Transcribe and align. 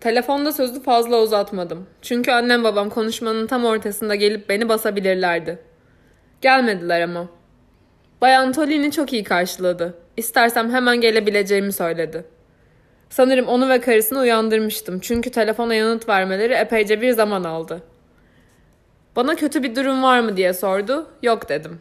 Telefonda 0.00 0.52
sözü 0.52 0.82
fazla 0.82 1.20
uzatmadım. 1.20 1.86
Çünkü 2.02 2.30
annem 2.30 2.64
babam 2.64 2.90
konuşmanın 2.90 3.46
tam 3.46 3.64
ortasında 3.64 4.14
gelip 4.14 4.48
beni 4.48 4.68
basabilirlerdi. 4.68 5.58
Gelmediler 6.40 7.00
ama. 7.00 7.28
Bayan 8.20 8.52
Tolini 8.52 8.90
çok 8.90 9.12
iyi 9.12 9.24
karşıladı. 9.24 9.94
İstersem 10.16 10.70
hemen 10.70 11.00
gelebileceğimi 11.00 11.72
söyledi. 11.72 12.24
Sanırım 13.10 13.46
onu 13.46 13.68
ve 13.68 13.80
karısını 13.80 14.18
uyandırmıştım. 14.18 15.00
Çünkü 15.00 15.30
telefona 15.30 15.74
yanıt 15.74 16.08
vermeleri 16.08 16.52
epeyce 16.52 17.00
bir 17.00 17.12
zaman 17.12 17.44
aldı. 17.44 17.82
Bana 19.16 19.34
kötü 19.34 19.62
bir 19.62 19.76
durum 19.76 20.02
var 20.02 20.20
mı 20.20 20.36
diye 20.36 20.54
sordu. 20.54 21.06
Yok 21.22 21.48
dedim. 21.48 21.80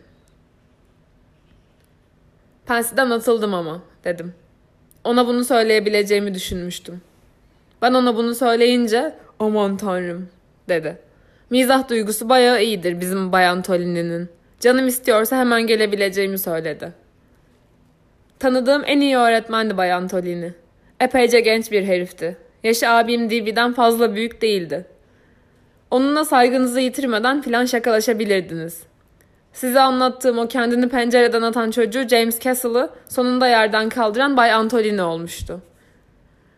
Pensiden 2.66 3.10
atıldım 3.10 3.54
ama 3.54 3.82
dedim. 4.04 4.34
Ona 5.04 5.28
bunu 5.28 5.44
söyleyebileceğimi 5.44 6.34
düşünmüştüm. 6.34 7.02
Ben 7.82 7.94
ona 7.94 8.16
bunu 8.16 8.36
söyleyince 8.36 9.14
aman 9.40 9.78
tanrım 9.78 10.30
dedi. 10.70 10.98
Mizah 11.50 11.90
duygusu 11.90 12.30
bayağı 12.30 12.64
iyidir 12.64 13.02
bizim 13.02 13.32
Bayan 13.32 13.62
Tolini'nin. 13.62 14.30
Canım 14.60 14.88
istiyorsa 14.88 15.38
hemen 15.38 15.68
gelebileceğimi 15.68 16.38
söyledi. 16.38 16.94
Tanıdığım 18.40 18.84
en 18.86 19.02
iyi 19.02 19.18
öğretmendi 19.18 19.78
Bayan 19.78 20.08
Tolini. 20.08 20.54
Epeyce 21.00 21.40
genç 21.40 21.72
bir 21.72 21.84
herifti. 21.84 22.38
Yaşı 22.64 22.90
abim 22.90 23.30
DB'den 23.30 23.74
fazla 23.74 24.16
büyük 24.16 24.42
değildi. 24.42 24.86
Onunla 25.92 26.26
saygınızı 26.26 26.80
yitirmeden 26.80 27.42
filan 27.42 27.66
şakalaşabilirdiniz. 27.66 28.84
Size 29.54 29.80
anlattığım 29.80 30.38
o 30.38 30.48
kendini 30.48 30.90
pencereden 30.90 31.42
atan 31.42 31.72
çocuğu 31.72 32.08
James 32.08 32.40
Castle'ı 32.40 32.90
sonunda 33.10 33.48
yerden 33.48 33.90
kaldıran 33.90 34.38
Bay 34.38 34.52
Antolini 34.52 35.02
olmuştu. 35.02 35.62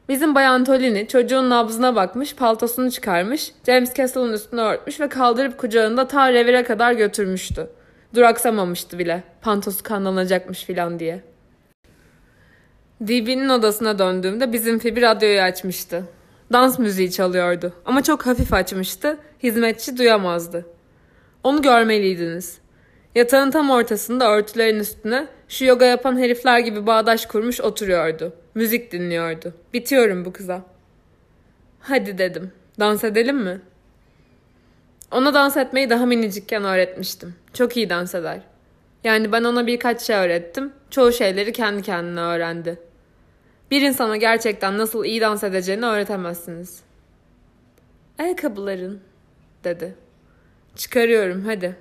Bizim 0.10 0.36
Bay 0.36 0.48
Antolini 0.48 1.08
çocuğun 1.08 1.50
nabzına 1.50 1.96
bakmış, 1.96 2.36
paltosunu 2.36 2.92
çıkarmış, 2.92 3.52
James 3.66 3.94
Castle'ın 3.94 4.34
üstünü 4.34 4.62
örtmüş 4.62 5.00
ve 5.00 5.10
kaldırıp 5.10 5.58
kucağında 5.58 6.08
ta 6.08 6.34
revire 6.34 6.64
kadar 6.64 6.94
götürmüştü. 6.94 7.70
Duraksamamıştı 8.16 9.00
bile, 9.00 9.24
pantosu 9.42 9.84
kanlanacakmış 9.84 10.64
filan 10.64 11.00
diye. 11.00 11.24
DB'nin 13.02 13.50
odasına 13.50 14.00
döndüğümde 14.00 14.54
bizim 14.54 14.80
Fibi 14.80 15.02
radyoyu 15.02 15.42
açmıştı. 15.42 16.04
Dans 16.54 16.80
müziği 16.80 17.12
çalıyordu 17.12 17.74
ama 17.86 18.04
çok 18.04 18.26
hafif 18.26 18.54
açmıştı, 18.54 19.18
hizmetçi 19.44 19.98
duyamazdı. 19.98 20.66
Onu 21.44 21.62
görmeliydiniz. 21.62 22.59
Yatağın 23.16 23.52
tam 23.52 23.70
ortasında 23.70 24.32
örtülerin 24.32 24.80
üstüne 24.80 25.28
şu 25.48 25.66
yoga 25.66 25.86
yapan 25.86 26.18
herifler 26.18 26.60
gibi 26.60 26.86
bağdaş 26.88 27.26
kurmuş 27.26 27.62
oturuyordu. 27.62 28.34
Müzik 28.56 28.92
dinliyordu. 28.92 29.54
Bitiyorum 29.74 30.26
bu 30.26 30.34
kıza. 30.34 30.62
Hadi 31.80 32.18
dedim. 32.18 32.52
Dans 32.80 33.04
edelim 33.04 33.38
mi? 33.38 33.62
Ona 35.12 35.34
dans 35.34 35.58
etmeyi 35.58 35.90
daha 35.90 36.06
minicikken 36.06 36.64
öğretmiştim. 36.64 37.36
Çok 37.54 37.78
iyi 37.78 37.90
dans 37.90 38.16
eder. 38.16 38.42
Yani 39.04 39.32
ben 39.32 39.44
ona 39.44 39.68
birkaç 39.68 40.02
şey 40.02 40.16
öğrettim. 40.16 40.74
Çoğu 40.90 41.12
şeyleri 41.12 41.54
kendi 41.54 41.82
kendine 41.82 42.20
öğrendi. 42.20 42.80
Bir 43.72 43.82
insana 43.82 44.18
gerçekten 44.18 44.78
nasıl 44.78 45.06
iyi 45.06 45.22
dans 45.22 45.44
edeceğini 45.44 45.86
öğretemezsiniz. 45.86 46.82
Ayakkabıların, 48.20 49.00
dedi. 49.64 49.96
Çıkarıyorum 50.76 51.46
hadi. 51.46 51.76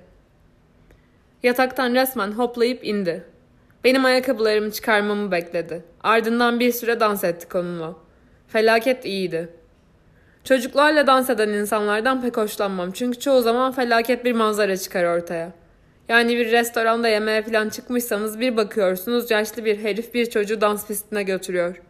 Yataktan 1.43 1.95
resmen 1.95 2.31
hoplayıp 2.31 2.85
indi. 2.87 3.23
Benim 3.83 4.05
ayakkabılarımı 4.05 4.71
çıkarmamı 4.71 5.31
bekledi. 5.31 5.83
Ardından 6.03 6.59
bir 6.59 6.71
süre 6.71 6.99
dans 6.99 7.23
ettik 7.23 7.55
onunla. 7.55 7.95
Felaket 8.47 9.05
iyiydi. 9.05 9.49
Çocuklarla 10.43 11.07
dans 11.07 11.29
eden 11.29 11.49
insanlardan 11.49 12.21
pek 12.21 12.37
hoşlanmam 12.37 12.91
çünkü 12.91 13.19
çoğu 13.19 13.41
zaman 13.41 13.71
felaket 13.71 14.25
bir 14.25 14.33
manzara 14.33 14.77
çıkar 14.77 15.03
ortaya. 15.03 15.51
Yani 16.09 16.37
bir 16.37 16.51
restoranda 16.51 17.07
yemeğe 17.07 17.41
falan 17.41 17.69
çıkmışsanız 17.69 18.39
bir 18.39 18.57
bakıyorsunuz 18.57 19.31
yaşlı 19.31 19.65
bir 19.65 19.83
herif 19.83 20.13
bir 20.13 20.29
çocuğu 20.29 20.61
dans 20.61 20.87
pistine 20.87 21.23
götürüyor. 21.23 21.81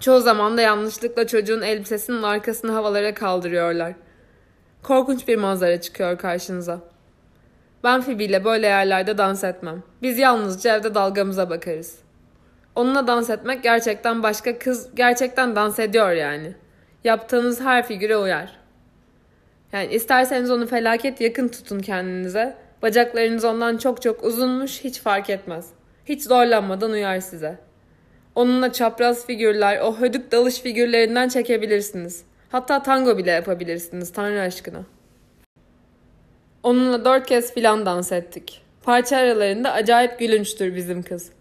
Çoğu 0.00 0.20
zaman 0.20 0.56
da 0.56 0.60
yanlışlıkla 0.60 1.26
çocuğun 1.26 1.62
elbisesinin 1.62 2.22
arkasını 2.22 2.72
havalara 2.72 3.14
kaldırıyorlar. 3.14 3.92
Korkunç 4.82 5.28
bir 5.28 5.36
manzara 5.36 5.80
çıkıyor 5.80 6.18
karşınıza. 6.18 6.80
Ben 7.84 8.00
Phoebe 8.00 8.24
ile 8.24 8.44
böyle 8.44 8.66
yerlerde 8.66 9.18
dans 9.18 9.44
etmem. 9.44 9.82
Biz 10.02 10.18
yalnızca 10.18 10.76
evde 10.76 10.94
dalgamıza 10.94 11.50
bakarız. 11.50 11.98
Onunla 12.74 13.06
dans 13.06 13.30
etmek 13.30 13.62
gerçekten 13.62 14.22
başka 14.22 14.58
kız 14.58 14.88
gerçekten 14.94 15.56
dans 15.56 15.78
ediyor 15.78 16.10
yani. 16.10 16.54
Yaptığınız 17.04 17.60
her 17.60 17.86
figüre 17.86 18.16
uyar. 18.16 18.56
Yani 19.72 19.86
isterseniz 19.94 20.50
onu 20.50 20.66
felaket 20.66 21.20
yakın 21.20 21.48
tutun 21.48 21.80
kendinize. 21.80 22.56
Bacaklarınız 22.82 23.44
ondan 23.44 23.76
çok 23.76 24.02
çok 24.02 24.24
uzunmuş 24.24 24.84
hiç 24.84 25.00
fark 25.00 25.30
etmez. 25.30 25.70
Hiç 26.04 26.24
zorlanmadan 26.24 26.90
uyar 26.90 27.20
size. 27.20 27.58
Onunla 28.34 28.72
çapraz 28.72 29.26
figürler, 29.26 29.80
o 29.80 29.96
hödük 29.96 30.32
dalış 30.32 30.60
figürlerinden 30.60 31.28
çekebilirsiniz. 31.28 32.24
Hatta 32.52 32.82
tango 32.82 33.18
bile 33.18 33.30
yapabilirsiniz 33.30 34.12
Tanrı 34.12 34.40
aşkına. 34.40 34.82
Onunla 36.62 37.04
dört 37.04 37.26
kez 37.26 37.54
filan 37.54 37.86
dans 37.86 38.12
ettik. 38.12 38.62
Parça 38.82 39.16
aralarında 39.16 39.72
acayip 39.72 40.18
gülünçtür 40.18 40.76
bizim 40.76 41.02
kız. 41.02 41.32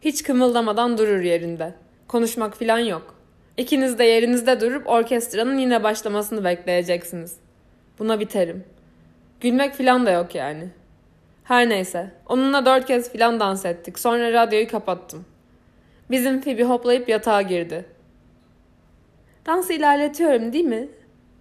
Hiç 0.00 0.22
kımıldamadan 0.22 0.98
durur 0.98 1.20
yerinde. 1.20 1.74
Konuşmak 2.08 2.56
filan 2.56 2.78
yok. 2.78 3.14
İkiniz 3.56 3.98
de 3.98 4.04
yerinizde 4.04 4.60
durup 4.60 4.88
orkestranın 4.88 5.58
yine 5.58 5.82
başlamasını 5.82 6.44
bekleyeceksiniz. 6.44 7.36
Buna 7.98 8.20
biterim. 8.20 8.64
Gülmek 9.40 9.74
filan 9.74 10.06
da 10.06 10.10
yok 10.10 10.34
yani. 10.34 10.68
Her 11.44 11.68
neyse. 11.68 12.10
Onunla 12.26 12.66
dört 12.66 12.86
kez 12.86 13.12
filan 13.12 13.40
dans 13.40 13.64
ettik. 13.64 13.98
Sonra 13.98 14.32
radyoyu 14.32 14.68
kapattım. 14.68 15.24
Bizim 16.10 16.40
Phoebe 16.40 16.64
hoplayıp 16.64 17.08
yatağa 17.08 17.42
girdi. 17.42 17.84
Dansı 19.46 19.72
ilerletiyorum 19.72 20.52
değil 20.52 20.64
mi? 20.64 20.88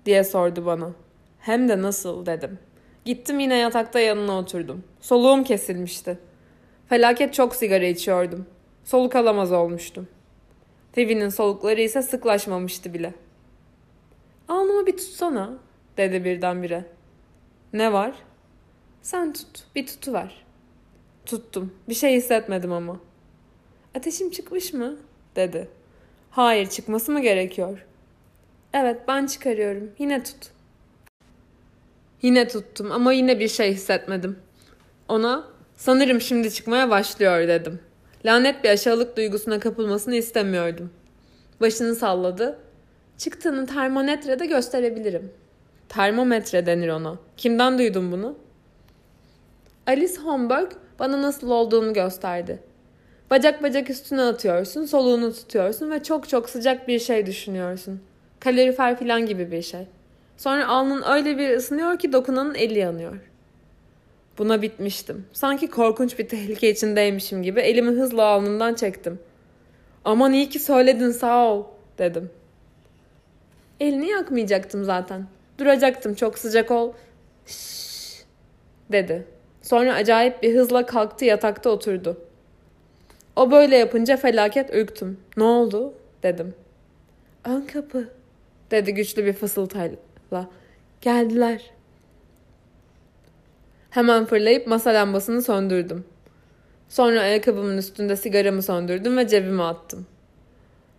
diye 0.06 0.24
sordu 0.24 0.66
bana. 0.66 0.92
Hem 1.40 1.70
de 1.70 1.82
nasıl 1.82 2.26
dedim. 2.26 2.60
Gittim 3.06 3.40
yine 3.40 3.58
yatakta 3.58 4.00
yanına 4.00 4.38
oturdum. 4.40 4.84
Soluğum 5.02 5.44
kesilmişti. 5.44 6.20
Felaket 6.90 7.34
çok 7.34 7.56
sigara 7.56 7.86
içiyordum. 7.86 8.46
Soluk 8.84 9.16
alamaz 9.16 9.52
olmuştum. 9.52 10.08
Phoebe'nin 10.96 11.30
solukları 11.30 11.82
ise 11.82 12.02
sıklaşmamıştı 12.02 12.94
bile. 12.94 13.14
Alnımı 14.48 14.88
bir 14.88 14.98
tutsana, 14.98 15.54
dedi 15.98 16.26
birdenbire. 16.26 16.86
Ne 17.74 17.94
var? 17.94 18.16
Sen 19.02 19.34
tut, 19.34 19.64
bir 19.76 19.88
tutu 19.88 20.14
ver. 20.14 20.46
Tuttum. 21.26 21.74
Bir 21.90 21.94
şey 21.94 22.16
hissetmedim 22.16 22.72
ama. 22.72 23.00
Ateşim 23.96 24.32
çıkmış 24.32 24.74
mı? 24.74 24.96
dedi. 25.36 25.68
Hayır, 26.32 26.68
çıkması 26.68 27.12
mı 27.12 27.22
gerekiyor? 27.22 27.86
Evet, 28.74 29.02
ben 29.08 29.26
çıkarıyorum. 29.26 29.92
Yine 30.00 30.24
tut. 30.24 30.52
Yine 32.24 32.48
tuttum 32.48 32.92
ama 32.92 33.14
yine 33.14 33.40
bir 33.40 33.48
şey 33.48 33.74
hissetmedim. 33.74 34.40
Ona 35.08 35.48
sanırım 35.76 36.22
şimdi 36.22 36.52
çıkmaya 36.54 36.90
başlıyor 36.90 37.48
dedim. 37.48 37.80
Lanet 38.26 38.64
bir 38.64 38.70
aşağılık 38.70 39.18
duygusuna 39.18 39.60
kapılmasını 39.60 40.16
istemiyordum. 40.16 40.92
Başını 41.62 41.96
salladı. 41.96 42.60
Çıktığını 43.18 43.66
termometrede 43.66 44.46
gösterebilirim. 44.46 45.32
Termometre 45.90 46.66
denir 46.66 46.90
ona. 46.90 47.18
Kimden 47.38 47.80
duydun 47.80 48.12
bunu? 48.12 48.38
Alice 49.88 50.22
Homburg 50.22 50.72
bana 51.00 51.22
nasıl 51.22 51.50
olduğunu 51.50 51.94
gösterdi. 51.94 52.60
Bacak 53.32 53.64
bacak 53.64 53.90
üstüne 53.90 54.22
atıyorsun, 54.22 54.86
soluğunu 54.86 55.34
tutuyorsun 55.34 55.92
ve 55.92 56.04
çok 56.04 56.30
çok 56.30 56.50
sıcak 56.50 56.88
bir 56.88 57.00
şey 57.00 57.26
düşünüyorsun. 57.26 58.02
Kalorifer 58.40 59.00
falan 59.00 59.26
gibi 59.26 59.52
bir 59.52 59.62
şey. 59.62 59.88
Sonra 60.44 60.68
alnın 60.68 61.04
öyle 61.04 61.38
bir 61.38 61.50
ısınıyor 61.50 62.00
ki 62.00 62.14
dokunanın 62.14 62.56
eli 62.56 62.80
yanıyor. 62.80 63.20
Buna 64.38 64.62
bitmiştim. 64.62 65.26
Sanki 65.34 65.70
korkunç 65.70 66.20
bir 66.20 66.28
tehlike 66.28 66.70
içindeymişim 66.70 67.44
gibi 67.44 67.60
elimi 67.60 67.92
hızla 67.92 68.24
alnından 68.24 68.74
çektim. 68.74 69.20
Aman 70.06 70.34
iyi 70.34 70.50
ki 70.50 70.60
söyledin 70.60 71.12
sağ 71.12 71.46
ol 71.48 71.64
dedim. 71.98 72.30
Elini 73.80 74.08
yakmayacaktım 74.08 74.84
zaten. 74.84 75.26
Duracaktım 75.58 76.14
çok 76.14 76.40
sıcak 76.40 76.72
ol. 76.72 76.94
Şşş 77.46 78.24
dedi. 78.92 79.28
Sonra 79.62 79.94
acayip 79.94 80.44
bir 80.44 80.56
hızla 80.56 80.86
kalktı 80.86 81.26
yatakta 81.26 81.70
oturdu. 81.70 82.18
O 83.36 83.52
böyle 83.52 83.78
yapınca 83.78 84.18
felaket 84.18 84.76
ürktüm. 84.76 85.20
Ne 85.38 85.44
oldu? 85.44 85.94
dedim. 86.24 86.54
Ön 87.46 87.62
kapı 87.62 88.10
dedi 88.72 88.94
güçlü 88.94 89.26
bir 89.26 89.34
fısıltıyla. 89.34 90.13
Geldiler. 91.02 91.62
Hemen 93.90 94.26
fırlayıp 94.26 94.68
masa 94.68 94.90
lambasını 94.90 95.42
söndürdüm. 95.42 96.06
Sonra 96.90 97.22
ayakkabımın 97.22 97.78
üstünde 97.78 98.16
sigaramı 98.16 98.64
söndürdüm 98.64 99.18
ve 99.18 99.28
cebime 99.28 99.64
attım. 99.64 100.06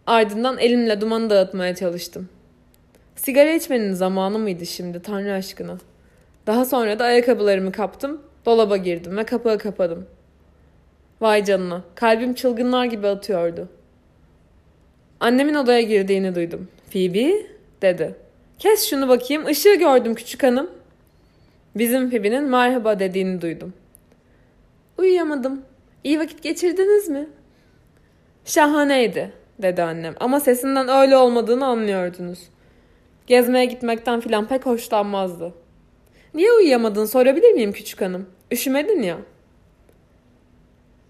Ardından 0.06 0.58
elimle 0.58 1.00
dumanı 1.00 1.30
dağıtmaya 1.30 1.74
çalıştım. 1.74 2.28
Sigara 3.16 3.52
içmenin 3.52 3.92
zamanı 3.92 4.38
mıydı 4.38 4.66
şimdi 4.66 5.02
Tanrı 5.02 5.32
aşkına? 5.32 5.78
Daha 6.46 6.64
sonra 6.64 6.98
da 6.98 7.04
ayakkabılarımı 7.04 7.72
kaptım, 7.72 8.22
dolaba 8.46 8.76
girdim 8.76 9.16
ve 9.16 9.24
kapağı 9.24 9.58
kapadım. 9.58 10.06
Vay 11.20 11.44
canına, 11.44 11.82
kalbim 11.94 12.34
çılgınlar 12.34 12.84
gibi 12.84 13.06
atıyordu. 13.06 13.68
Annemin 15.20 15.54
odaya 15.54 15.80
girdiğini 15.80 16.34
duydum. 16.34 16.68
Phoebe, 16.92 17.32
dedi. 17.82 18.23
Kes 18.58 18.90
şunu 18.90 19.08
bakayım, 19.08 19.46
ışığı 19.46 19.74
gördüm 19.74 20.14
küçük 20.14 20.42
hanım. 20.42 20.70
Bizim 21.74 22.10
Phoebe'nin 22.10 22.44
merhaba 22.44 22.98
dediğini 22.98 23.40
duydum. 23.40 23.74
Uyuyamadım. 24.98 25.62
İyi 26.04 26.18
vakit 26.20 26.42
geçirdiniz 26.42 27.08
mi? 27.08 27.28
Şahaneydi, 28.44 29.32
dedi 29.62 29.82
annem. 29.82 30.14
Ama 30.20 30.40
sesinden 30.40 30.88
öyle 30.88 31.16
olmadığını 31.16 31.66
anlıyordunuz. 31.66 32.38
Gezmeye 33.26 33.64
gitmekten 33.64 34.20
filan 34.20 34.48
pek 34.48 34.66
hoşlanmazdı. 34.66 35.54
Niye 36.34 36.52
uyuyamadın 36.52 37.04
sorabilir 37.04 37.52
miyim 37.52 37.72
küçük 37.72 38.00
hanım? 38.00 38.26
Üşümedin 38.52 39.02
ya. 39.02 39.18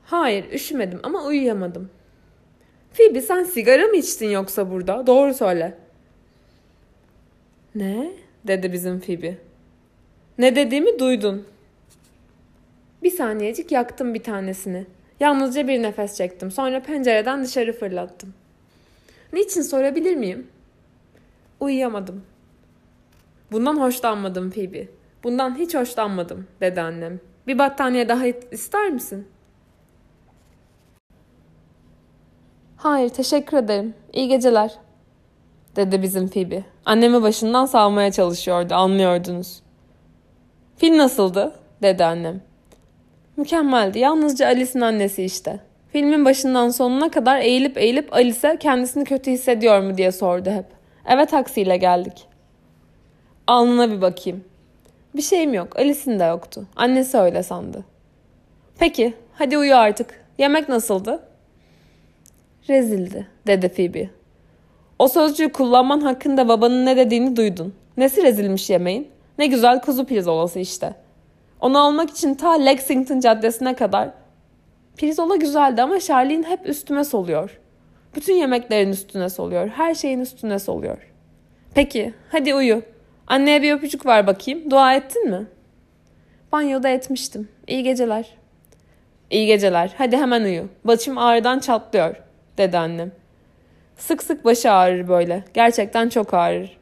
Hayır 0.05 0.52
üşümedim 0.52 1.00
ama 1.02 1.25
uyuyamadım. 1.25 1.90
Phoebe 2.93 3.20
sen 3.20 3.43
sigara 3.43 3.87
mı 3.87 3.97
içtin 3.97 4.29
yoksa 4.29 4.70
burada? 4.70 5.06
Doğru 5.06 5.35
söyle. 5.35 5.84
Ne? 7.75 8.11
dedi 8.47 8.73
bizim 8.73 9.00
Phoebe. 9.00 9.38
Ne 10.38 10.56
dediğimi 10.56 10.99
duydun. 10.99 11.47
Bir 13.03 13.11
saniyecik 13.11 13.73
yaktım 13.73 14.15
bir 14.15 14.23
tanesini. 14.23 14.87
Yalnızca 15.21 15.69
bir 15.69 15.82
nefes 15.82 16.17
çektim. 16.17 16.50
Sonra 16.50 16.82
pencereden 16.82 17.44
dışarı 17.44 17.73
fırlattım. 17.73 18.35
Niçin 19.32 19.62
sorabilir 19.62 20.17
miyim? 20.17 20.47
Uyuyamadım. 21.61 22.25
Bundan 23.53 23.81
hoşlanmadım 23.81 24.50
Phoebe. 24.50 24.88
Bundan 25.25 25.59
hiç 25.59 25.75
hoşlanmadım 25.75 26.47
dedi 26.61 26.81
annem. 26.81 27.21
Bir 27.47 27.59
battaniye 27.59 28.09
daha 28.09 28.26
ister 28.26 28.91
misin? 28.91 29.29
Hayır 32.76 33.09
teşekkür 33.09 33.56
ederim. 33.56 33.94
İyi 34.12 34.29
geceler. 34.29 34.79
Dedi 35.76 36.03
bizim 36.03 36.29
Phoebe. 36.29 36.74
Annemi 36.87 37.23
başından 37.23 37.67
salmaya 37.67 38.13
çalışıyordu 38.13 38.75
anlıyordunuz. 38.75 39.63
Film 40.77 40.99
nasıldı? 40.99 41.53
Dedi 41.83 42.05
annem. 42.05 42.41
Mükemmeldi. 43.37 43.99
Yalnızca 43.99 44.47
Alice'in 44.47 44.81
annesi 44.81 45.25
işte. 45.25 45.61
Filmin 45.93 46.25
başından 46.25 46.69
sonuna 46.69 47.11
kadar 47.11 47.39
eğilip 47.39 47.79
eğilip 47.79 48.13
Alice'e 48.13 48.57
kendisini 48.57 49.05
kötü 49.05 49.31
hissediyor 49.31 49.81
mu 49.81 49.97
diye 49.97 50.13
sordu 50.13 50.51
hep. 50.51 50.67
Eve 51.07 51.27
taksiyle 51.27 51.77
geldik. 51.77 52.27
Alnına 53.47 53.91
bir 53.91 54.01
bakayım. 54.01 54.45
Bir 55.17 55.23
şeyim 55.23 55.55
yok. 55.55 55.77
Alice'in 55.79 56.19
de 56.19 56.25
yoktu. 56.25 56.67
Annesi 56.77 57.19
öyle 57.19 57.43
sandı. 57.43 57.85
Peki, 58.79 59.15
hadi 59.33 59.59
uyu 59.59 59.77
artık. 59.77 60.25
Yemek 60.39 60.69
nasıldı? 60.69 61.29
Rezildi, 62.69 63.29
dedi 63.47 63.69
Phoebe. 63.69 64.11
O 64.99 65.08
sözcüğü 65.08 65.52
kullanman 65.52 66.00
hakkında 66.00 66.49
babanın 66.49 66.87
ne 66.87 66.96
dediğini 66.96 67.37
duydun. 67.37 67.75
Nesi 67.96 68.23
rezilmiş 68.23 68.70
yemeğin? 68.70 69.08
Ne 69.38 69.46
güzel 69.46 69.81
kuzu 69.81 70.06
pirzolası 70.06 70.58
işte. 70.58 70.94
Onu 71.61 71.79
almak 71.79 72.11
için 72.11 72.35
ta 72.35 72.52
Lexington 72.52 73.20
Caddesi'ne 73.20 73.75
kadar. 73.75 74.11
Pirzola 74.96 75.37
güzeldi 75.37 75.82
ama 75.82 76.00
Charlie'nin 76.00 76.43
hep 76.43 76.69
üstüme 76.69 77.05
soluyor. 77.05 77.61
Bütün 78.17 78.35
yemeklerin 78.35 78.91
üstüne 78.91 79.29
soluyor. 79.29 79.69
Her 79.69 79.94
şeyin 79.94 80.20
üstüne 80.20 80.58
soluyor. 80.58 80.99
Peki, 81.75 82.14
hadi 82.32 82.55
uyu. 82.55 82.82
Anneye 83.26 83.62
bir 83.62 83.73
öpücük 83.73 84.06
ver 84.06 84.26
bakayım. 84.26 84.70
Dua 84.70 84.94
ettin 84.94 85.31
mi? 85.31 85.47
Banyoda 86.52 86.88
etmiştim. 86.88 87.49
İyi 87.67 87.82
geceler. 87.82 88.35
İyi 89.31 89.47
geceler. 89.47 89.94
Hadi 89.99 90.17
hemen 90.17 90.43
uyu. 90.43 90.69
Başım 90.85 91.19
ağrıdan 91.19 91.58
çatlıyor, 91.58 92.17
dedi 92.58 92.79
annem. 92.79 93.12
Sık 93.96 94.23
sık 94.23 94.44
başı 94.44 94.73
ağrır 94.73 95.08
böyle. 95.08 95.44
Gerçekten 95.55 96.08
çok 96.08 96.35
ağrır. 96.35 96.79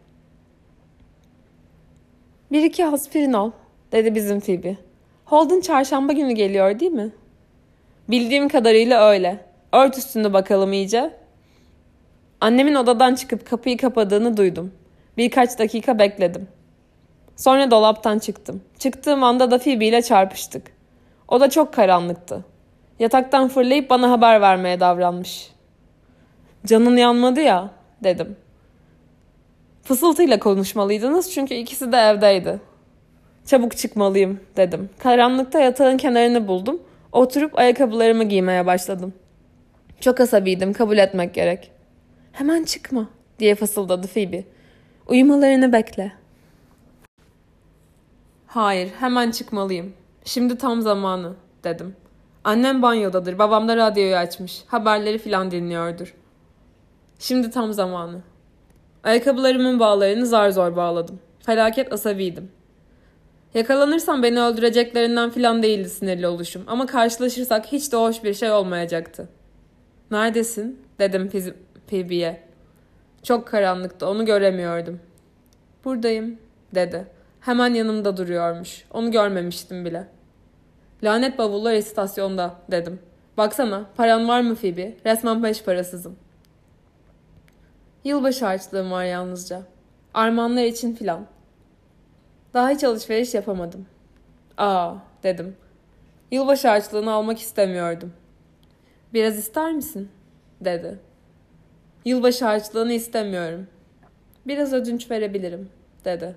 Bir 2.53 2.63
iki 2.63 2.87
aspirin 2.87 3.33
al, 3.33 3.51
dedi 3.93 4.15
bizim 4.15 4.41
Phoebe. 4.41 4.77
Holden 5.25 5.61
çarşamba 5.61 6.13
günü 6.13 6.33
geliyor 6.33 6.81
değil 6.81 6.93
mi? 6.93 7.11
Bildiğim 8.09 8.49
kadarıyla 8.49 9.09
öyle. 9.09 9.45
Ört 9.73 9.99
üstünde 9.99 10.33
bakalım 10.33 10.73
iyice. 10.73 11.11
Annemin 12.41 12.75
odadan 12.75 13.15
çıkıp 13.15 13.47
kapıyı 13.47 13.77
kapadığını 13.77 14.37
duydum. 14.37 14.73
Birkaç 15.17 15.59
dakika 15.59 15.99
bekledim. 15.99 16.49
Sonra 17.37 17.71
dolaptan 17.71 18.19
çıktım. 18.19 18.63
Çıktığım 18.79 19.23
anda 19.23 19.51
da 19.51 19.59
Phoebe 19.59 19.87
ile 19.87 20.03
çarpıştık. 20.03 20.67
O 21.29 21.41
da 21.41 21.51
çok 21.51 21.75
karanlıktı. 21.75 22.45
Yataktan 22.99 23.49
fırlayıp 23.49 23.91
bana 23.91 24.11
haber 24.11 24.41
vermeye 24.41 24.81
davranmış. 24.81 25.52
Canın 26.67 26.97
yanmadı 26.97 27.41
ya, 27.41 27.71
dedim. 28.05 28.37
Fısıltıyla 29.83 30.39
konuşmalıydınız 30.39 31.33
çünkü 31.33 31.55
ikisi 31.55 31.93
de 31.93 31.97
evdeydi. 31.97 32.61
Çabuk 33.47 33.77
çıkmalıyım, 33.77 34.41
dedim. 34.57 34.91
Karanlıkta 34.99 35.61
yatağın 35.61 35.97
kenarını 35.97 36.49
buldum. 36.49 36.83
Oturup 37.13 37.59
ayakkabılarımı 37.59 38.25
giymeye 38.25 38.67
başladım. 38.67 39.13
Çok 40.01 40.21
asabiydim, 40.21 40.73
kabul 40.73 40.99
etmek 40.99 41.35
gerek. 41.35 41.71
Hemen 42.33 42.65
çıkma, 42.65 43.09
diye 43.39 43.55
fısıldadı 43.55 44.07
Phoebe. 44.07 44.45
Uyumalarını 45.09 45.73
bekle. 45.73 46.13
Hayır, 48.47 48.91
hemen 49.01 49.31
çıkmalıyım. 49.31 49.93
Şimdi 50.25 50.59
tam 50.59 50.83
zamanı, 50.83 51.35
dedim. 51.65 51.97
Annem 52.45 52.83
banyodadır, 52.83 53.39
babam 53.39 53.69
da 53.69 53.77
radyoyu 53.77 54.17
açmış. 54.17 54.63
Haberleri 54.67 55.19
filan 55.19 55.51
dinliyordur. 55.51 56.15
Şimdi 57.23 57.51
tam 57.51 57.73
zamanı. 57.73 58.21
Ayakkabılarımın 59.05 59.81
bağlarını 59.81 60.27
zar 60.27 60.51
zor 60.51 60.77
bağladım. 60.77 61.21
Felaket 61.47 61.93
asabiydim. 61.93 62.51
Yakalanırsam 63.55 64.23
beni 64.23 64.41
öldüreceklerinden 64.41 65.31
filan 65.31 65.63
değildi 65.63 65.89
sinirli 65.89 66.27
oluşum 66.27 66.63
ama 66.67 66.87
karşılaşırsak 66.87 67.67
hiç 67.67 67.93
de 67.93 67.97
hoş 67.97 68.25
bir 68.25 68.35
şey 68.35 68.51
olmayacaktı. 68.51 69.29
Neredesin? 70.11 70.81
dedim 70.99 71.31
Phoebe'ye. 71.91 72.43
Çok 73.23 73.47
karanlıktı, 73.47 74.07
onu 74.07 74.27
göremiyordum. 74.27 75.01
Buradayım, 75.85 76.39
dedi. 76.75 77.07
Hemen 77.41 77.75
yanımda 77.75 78.17
duruyormuş. 78.17 78.85
Onu 78.91 79.11
görmemiştim 79.11 79.85
bile. 79.85 80.09
Lanet 81.03 81.39
bavullar 81.39 81.75
istasyonda, 81.75 82.55
dedim. 82.71 83.01
Baksana, 83.37 83.87
paran 83.97 84.29
var 84.29 84.41
mı 84.41 84.55
Phoebe? 84.55 84.97
Resmen 85.07 85.43
peş 85.43 85.63
parasızım. 85.63 86.17
Yılbaşı 88.05 88.45
harçlığım 88.45 88.91
var 88.91 89.05
yalnızca. 89.05 89.63
Armağanlar 90.15 90.65
için 90.65 90.95
filan. 90.95 91.27
Daha 92.55 92.71
hiç 92.71 92.85
alışveriş 92.85 93.35
yapamadım. 93.35 93.87
Aa, 94.59 94.95
dedim. 95.23 95.57
Yılbaşı 96.31 96.69
harçlığını 96.69 97.13
almak 97.13 97.39
istemiyordum. 97.39 98.13
Biraz 99.15 99.39
ister 99.39 99.73
misin? 99.73 100.09
dedi. 100.61 100.99
Yılbaşı 102.05 102.45
harçlığını 102.45 102.93
istemiyorum. 102.93 103.67
Biraz 104.47 104.73
ödünç 104.73 105.11
verebilirim, 105.11 105.69
dedi. 106.05 106.37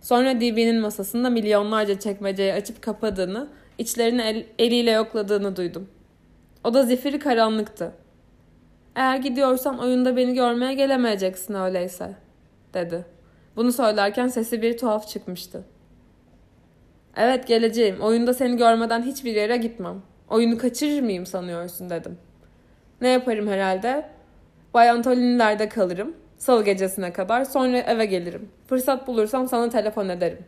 Sonra 0.00 0.40
DB'nin 0.40 0.80
masasında 0.80 1.30
milyonlarca 1.30 1.98
çekmeceyi 1.98 2.52
açıp 2.52 2.82
kapadığını, 2.82 3.48
içlerini 3.78 4.22
el, 4.22 4.46
eliyle 4.58 4.90
yokladığını 4.90 5.56
duydum. 5.56 5.88
O 6.64 6.74
da 6.74 6.82
zifiri 6.82 7.18
karanlıktı. 7.18 7.92
Eğer 8.96 9.16
gidiyorsan 9.16 9.78
oyunda 9.78 10.16
beni 10.16 10.34
görmeye 10.34 10.74
gelemeyeceksin 10.74 11.54
öyleyse, 11.54 12.14
dedi. 12.74 13.04
Bunu 13.56 13.72
söylerken 13.72 14.28
sesi 14.28 14.62
bir 14.62 14.78
tuhaf 14.78 15.08
çıkmıştı. 15.08 15.64
Evet 17.16 17.46
geleceğim. 17.46 18.00
Oyunda 18.00 18.34
seni 18.34 18.56
görmeden 18.56 19.02
hiçbir 19.02 19.34
yere 19.34 19.56
gitmem. 19.56 20.02
Oyunu 20.28 20.58
kaçırır 20.58 21.00
mıyım 21.00 21.26
sanıyorsun 21.26 21.90
dedim. 21.90 22.18
Ne 23.00 23.08
yaparım 23.08 23.48
herhalde? 23.48 24.08
Bay 24.74 24.90
Antolinilerde 24.90 25.68
kalırım. 25.68 26.16
Salı 26.38 26.64
gecesine 26.64 27.12
kadar. 27.12 27.44
Sonra 27.44 27.78
eve 27.78 28.06
gelirim. 28.06 28.48
Fırsat 28.66 29.06
bulursam 29.06 29.48
sana 29.48 29.68
telefon 29.68 30.08
ederim. 30.08 30.44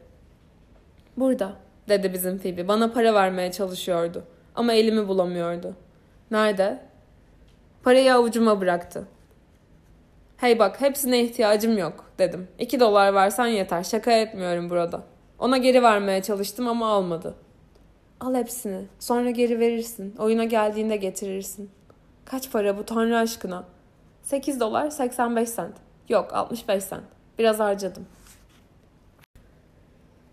Burada, 1.16 1.52
dedi 1.88 2.12
bizim 2.12 2.38
Phoebe. 2.38 2.68
Bana 2.68 2.92
para 2.92 3.14
vermeye 3.14 3.52
çalışıyordu. 3.52 4.24
Ama 4.54 4.72
elimi 4.72 5.08
bulamıyordu. 5.08 5.74
Nerede? 6.30 6.78
Parayı 7.84 8.14
avucuma 8.14 8.60
bıraktı. 8.60 9.04
Hey 10.36 10.58
bak 10.58 10.80
hepsine 10.80 11.20
ihtiyacım 11.22 11.78
yok 11.78 12.04
dedim. 12.18 12.48
İki 12.58 12.80
dolar 12.80 13.14
versen 13.14 13.46
yeter 13.46 13.82
şaka 13.84 14.12
etmiyorum 14.12 14.70
burada. 14.70 15.02
Ona 15.38 15.56
geri 15.56 15.82
vermeye 15.82 16.22
çalıştım 16.22 16.68
ama 16.68 16.88
almadı. 16.88 17.34
Al 18.20 18.34
hepsini 18.34 18.80
sonra 19.00 19.30
geri 19.30 19.60
verirsin. 19.60 20.14
Oyuna 20.18 20.44
geldiğinde 20.44 20.96
getirirsin. 20.96 21.70
Kaç 22.24 22.52
para 22.52 22.78
bu 22.78 22.84
tanrı 22.84 23.18
aşkına? 23.18 23.64
8 24.22 24.60
dolar 24.60 24.90
85 24.90 25.48
sent. 25.48 25.74
Yok 26.08 26.34
65 26.34 26.84
sent. 26.84 27.04
Biraz 27.38 27.60
harcadım. 27.60 28.06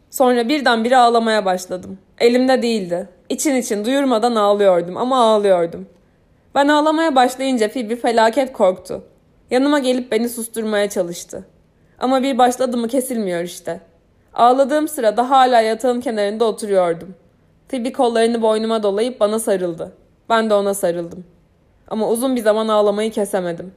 Sonra 0.10 0.50
birdenbire 0.50 0.98
ağlamaya 0.98 1.46
başladım. 1.46 1.98
Elimde 2.20 2.62
değildi. 2.62 3.10
İçin 3.30 3.56
için 3.56 3.86
duyurmadan 3.86 4.36
ağlıyordum 4.36 4.98
ama 4.98 5.24
ağlıyordum. 5.24 5.88
Ben 6.56 6.68
ağlamaya 6.68 7.16
başlayınca 7.16 7.72
Phoebe 7.72 7.96
felaket 7.96 8.54
korktu. 8.54 9.04
Yanıma 9.52 9.80
gelip 9.80 10.12
beni 10.12 10.30
susturmaya 10.30 10.90
çalıştı. 10.90 11.46
Ama 12.00 12.24
bir 12.24 12.38
başladı 12.38 12.78
mı 12.78 12.88
kesilmiyor 12.88 13.44
işte. 13.44 13.80
Ağladığım 14.34 14.88
sırada 14.88 15.30
hala 15.30 15.62
yatağın 15.62 16.02
kenarında 16.02 16.46
oturuyordum. 16.46 17.16
Phoebe 17.70 17.92
kollarını 17.92 18.42
boynuma 18.42 18.84
dolayıp 18.84 19.20
bana 19.20 19.40
sarıldı. 19.40 19.92
Ben 20.30 20.50
de 20.50 20.54
ona 20.54 20.74
sarıldım. 20.74 21.24
Ama 21.88 22.10
uzun 22.10 22.36
bir 22.36 22.42
zaman 22.42 22.68
ağlamayı 22.68 23.12
kesemedim. 23.12 23.74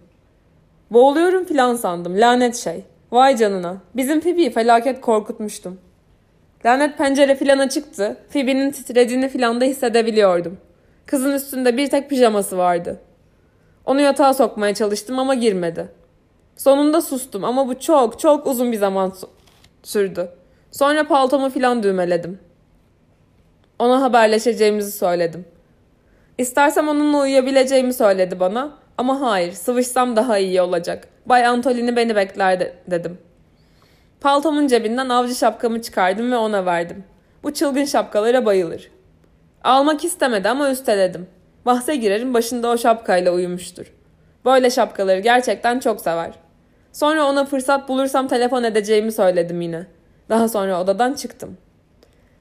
Boğuluyorum 0.91 1.45
filan 1.45 1.75
sandım. 1.75 2.21
Lanet 2.21 2.57
şey. 2.57 2.85
Vay 3.13 3.37
canına. 3.37 3.77
Bizim 3.97 4.21
Phoebe'yi 4.21 4.51
felaket 4.51 5.01
korkutmuştum. 5.01 5.79
Lanet 6.65 6.99
pencere 6.99 7.35
filan 7.37 7.59
açıktı. 7.59 8.17
Phoebe'nin 8.33 8.71
titrediğini 8.71 9.29
filan 9.29 9.61
da 9.61 9.65
hissedebiliyordum. 9.65 10.59
Kızın 11.07 11.33
üstünde 11.33 11.77
bir 11.77 11.91
tek 11.91 12.11
pijaması 12.11 12.59
vardı. 12.59 13.01
Onu 13.87 14.01
yatağa 14.01 14.35
sokmaya 14.35 14.75
çalıştım 14.75 15.19
ama 15.19 15.35
girmedi. 15.35 15.89
Sonunda 16.57 17.03
sustum 17.03 17.45
ama 17.45 17.69
bu 17.69 17.81
çok 17.81 18.21
çok 18.21 18.47
uzun 18.47 18.73
bir 18.73 18.77
zaman 18.77 19.13
sürdü. 19.83 20.29
Sonra 20.71 21.07
paltomu 21.07 21.51
filan 21.51 21.83
düğmeledim. 21.83 22.39
Ona 23.79 24.03
haberleşeceğimizi 24.03 24.93
söyledim. 24.93 25.45
İstersem 26.39 26.89
onunla 26.89 27.21
uyuyabileceğimi 27.21 27.93
söyledi 27.93 28.41
bana 28.41 28.79
ama 28.99 29.21
hayır 29.21 29.53
sıvışsam 29.53 30.17
daha 30.17 30.39
iyi 30.39 30.63
olacak. 30.63 31.09
Bay 31.27 31.47
Antolini 31.47 31.97
beni 31.97 32.17
bekler 32.17 32.61
de, 32.61 32.75
dedim. 32.91 33.19
Paltomun 34.21 34.67
cebinden 34.67 35.09
avcı 35.09 35.35
şapkamı 35.35 35.83
çıkardım 35.83 36.33
ve 36.33 36.37
ona 36.37 36.67
verdim. 36.67 37.05
Bu 37.43 37.55
çılgın 37.55 37.85
şapkalara 37.85 38.47
bayılır. 38.47 38.91
Almak 39.65 40.05
istemedi 40.05 40.49
ama 40.49 40.71
üsteledim. 40.71 41.27
Bahse 41.67 41.97
girerim 41.97 42.35
başında 42.35 42.69
o 42.69 42.79
şapkayla 42.79 43.33
uyumuştur. 43.33 43.93
Böyle 44.45 44.71
şapkaları 44.71 45.21
gerçekten 45.21 45.79
çok 45.79 46.01
sever. 46.01 46.31
Sonra 46.93 47.27
ona 47.27 47.45
fırsat 47.45 47.89
bulursam 47.89 48.29
telefon 48.29 48.63
edeceğimi 48.63 49.13
söyledim 49.13 49.61
yine. 49.61 49.87
Daha 50.29 50.49
sonra 50.49 50.81
odadan 50.81 51.13
çıktım. 51.13 51.57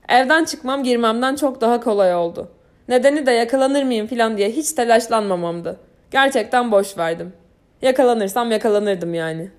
Evden 0.10 0.46
çıkmam 0.46 0.84
girmemden 0.84 1.36
çok 1.36 1.62
daha 1.62 1.80
kolay 1.80 2.15
oldu. 2.15 2.51
Nedeni 2.88 3.25
de 3.25 3.32
yakalanır 3.32 3.84
mıyım 3.84 4.08
filan 4.08 4.38
diye 4.38 4.50
hiç 4.50 4.72
telaşlanmamamdı. 4.74 5.80
Gerçekten 6.12 6.72
boş 6.72 6.98
verdim. 6.98 7.34
Yakalanırsam 7.82 8.51
yakalanırdım 8.51 9.13
yani. 9.13 9.51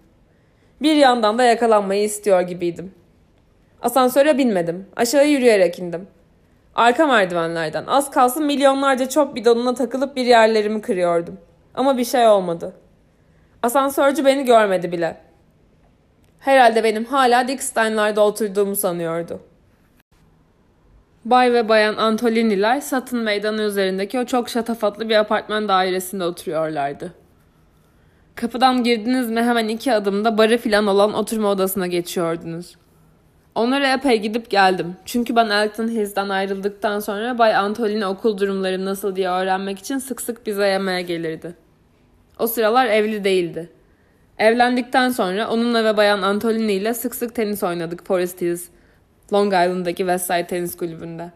Bir 0.82 0.96
yandan 0.96 1.38
da 1.38 1.44
yakalanmayı 1.44 2.04
istiyor 2.04 2.40
gibiydim. 2.40 2.94
Asansöre 3.82 4.38
binmedim. 4.38 4.86
Aşağı 4.96 5.26
yürüyerek 5.28 5.78
indim. 5.78 6.08
Arka 6.74 7.06
merdivenlerden 7.06 7.86
az 7.86 8.10
kalsın 8.10 8.44
milyonlarca 8.44 9.08
çöp 9.08 9.34
bidonuna 9.34 9.74
takılıp 9.74 10.16
bir 10.16 10.26
yerlerimi 10.26 10.82
kırıyordum. 10.82 11.38
Ama 11.74 11.98
bir 11.98 12.04
şey 12.04 12.26
olmadı. 12.26 12.72
Asansörcü 13.62 14.24
beni 14.24 14.44
görmedi 14.44 14.92
bile. 14.92 15.16
Herhalde 16.40 16.84
benim 16.84 17.04
hala 17.04 17.48
Dickstein'larda 17.48 18.20
oturduğumu 18.24 18.76
sanıyordu. 18.76 19.40
Bay 21.24 21.52
ve 21.52 21.68
Bayan 21.68 21.96
Antolini'ler 21.96 22.80
Satın 22.80 23.18
Meydanı 23.18 23.62
üzerindeki 23.62 24.18
o 24.18 24.24
çok 24.24 24.48
şatafatlı 24.48 25.08
bir 25.08 25.16
apartman 25.16 25.68
dairesinde 25.68 26.24
oturuyorlardı. 26.24 27.14
Kapıdan 28.34 28.84
girdiniz 28.84 29.30
mi 29.30 29.42
hemen 29.42 29.68
iki 29.68 29.92
adımda 29.92 30.38
barı 30.38 30.58
filan 30.58 30.86
olan 30.86 31.14
oturma 31.14 31.48
odasına 31.48 31.86
geçiyordunuz. 31.86 32.76
Onlara 33.54 33.92
epey 33.92 34.20
gidip 34.20 34.50
geldim. 34.50 34.96
Çünkü 35.04 35.36
ben 35.36 35.50
Elton 35.50 35.88
Hills'den 35.88 36.28
ayrıldıktan 36.28 37.00
sonra 37.00 37.38
Bay 37.38 37.54
Antolini 37.56 38.06
okul 38.06 38.38
durumları 38.38 38.84
nasıl 38.84 39.16
diye 39.16 39.28
öğrenmek 39.28 39.78
için 39.78 39.98
sık 39.98 40.20
sık 40.20 40.46
bize 40.46 40.66
yemeğe 40.66 41.02
gelirdi. 41.02 41.54
O 42.38 42.46
sıralar 42.46 42.86
evli 42.86 43.24
değildi. 43.24 43.70
Evlendikten 44.38 45.10
sonra 45.10 45.48
onunla 45.50 45.84
ve 45.84 45.96
Bayan 45.96 46.22
Antolini 46.22 46.72
ile 46.72 46.94
sık 46.94 47.14
sık 47.14 47.34
tenis 47.34 47.62
oynadık 47.62 48.06
Forest 48.06 48.40
Hills, 48.40 48.64
Long 49.32 49.52
Island'daki 49.52 49.96
Westside 49.96 50.46
Tenis 50.46 50.76
Kulübü'nde. 50.76 51.30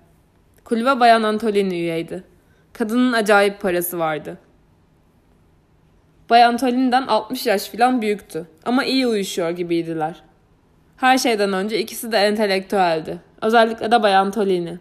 Kulübe 0.65 1.01
Bayan 1.01 1.23
Antolini 1.23 1.75
üyeydi. 1.75 2.25
Kadının 2.73 3.13
acayip 3.13 3.61
parası 3.61 3.99
vardı. 3.99 4.39
Bayan 6.31 6.53
Antolini'den 6.53 7.07
60 7.07 7.47
yaş 7.47 7.69
falan 7.69 8.03
büyüktü 8.03 8.47
ama 8.65 8.85
iyi 8.85 9.07
uyuşuyor 9.07 9.51
gibiydiler. 9.51 10.28
Her 10.99 11.19
şeyden 11.19 11.53
önce 11.53 11.79
ikisi 11.79 12.13
de 12.13 12.17
entelektüeldi. 12.19 13.19
Özellikle 13.43 13.91
de 13.91 14.03
Bayan 14.03 14.27
Antolini. 14.27 14.79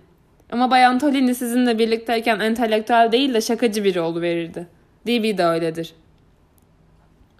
Ama 0.52 0.72
Bayan 0.72 0.94
Antolini 0.94 1.36
sizinle 1.36 1.80
birlikteyken 1.80 2.40
entelektüel 2.40 3.12
değil 3.12 3.34
de 3.34 3.42
şakacı 3.42 3.84
biri 3.84 4.22
verirdi. 4.22 4.68
DB 5.08 5.38
de 5.38 5.46
öyledir. 5.46 5.94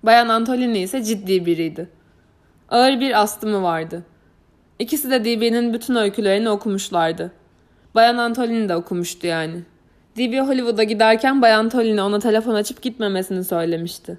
Bayan 0.04 0.28
Antolini 0.28 0.80
ise 0.80 1.04
ciddi 1.04 1.46
biriydi. 1.46 1.90
Ağır 2.70 3.00
bir 3.00 3.22
astımı 3.22 3.64
vardı. 3.64 4.04
İkisi 4.80 5.12
de 5.12 5.26
DB'nin 5.26 5.74
bütün 5.74 5.96
öykülerini 5.96 6.50
okumuşlardı. 6.50 7.32
Bayan 7.96 8.18
Antolini 8.18 8.70
de 8.70 8.76
okumuştu 8.76 9.28
yani. 9.28 9.62
DB 10.18 10.48
Hollywood'a 10.48 10.84
giderken 10.84 11.42
Bayan 11.42 11.60
Antolini 11.60 12.02
ona 12.02 12.20
telefon 12.20 12.56
açıp 12.56 12.82
gitmemesini 12.82 13.44
söylemişti. 13.44 14.18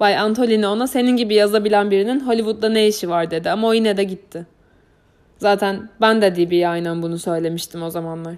Bay 0.00 0.18
Antolini 0.18 0.66
ona 0.66 0.86
senin 0.86 1.16
gibi 1.16 1.34
yazabilen 1.34 1.90
birinin 1.90 2.20
Hollywood'da 2.20 2.68
ne 2.68 2.88
işi 2.88 3.08
var 3.08 3.30
dedi 3.30 3.50
ama 3.50 3.68
o 3.68 3.72
yine 3.72 3.96
de 3.96 4.04
gitti. 4.04 4.46
Zaten 5.38 5.88
ben 6.00 6.22
de 6.22 6.36
DB'ye 6.36 6.68
aynen 6.68 7.02
bunu 7.02 7.18
söylemiştim 7.18 7.82
o 7.82 7.90
zamanlar. 7.90 8.36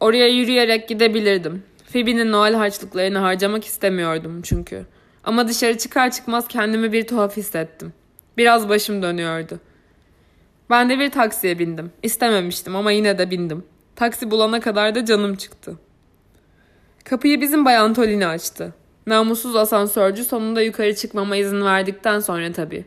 Oraya 0.00 0.28
yürüyerek 0.28 0.88
gidebilirdim. 0.88 1.62
Phoebe'nin 1.92 2.32
Noel 2.32 2.54
harçlıklarını 2.54 3.18
harcamak 3.18 3.64
istemiyordum 3.64 4.42
çünkü. 4.42 4.86
Ama 5.24 5.48
dışarı 5.48 5.78
çıkar 5.78 6.10
çıkmaz 6.10 6.48
kendimi 6.48 6.92
bir 6.92 7.06
tuhaf 7.06 7.36
hissettim. 7.36 7.92
Biraz 8.36 8.68
başım 8.68 9.02
dönüyordu. 9.02 9.60
Ben 10.70 10.88
de 10.90 10.98
bir 10.98 11.10
taksiye 11.10 11.58
bindim. 11.58 11.92
İstememiştim 12.02 12.76
ama 12.76 12.92
yine 12.92 13.18
de 13.18 13.30
bindim. 13.30 13.64
Taksi 13.96 14.30
bulana 14.30 14.60
kadar 14.60 14.94
da 14.94 15.04
canım 15.04 15.34
çıktı. 15.34 15.76
Kapıyı 17.04 17.40
bizim 17.40 17.64
Bay 17.64 17.76
Antolini 17.76 18.26
açtı. 18.26 18.74
Namussuz 19.06 19.56
asansörcü 19.56 20.24
sonunda 20.24 20.62
yukarı 20.62 20.94
çıkmama 20.94 21.36
izin 21.36 21.64
verdikten 21.64 22.20
sonra 22.20 22.52
tabii. 22.52 22.84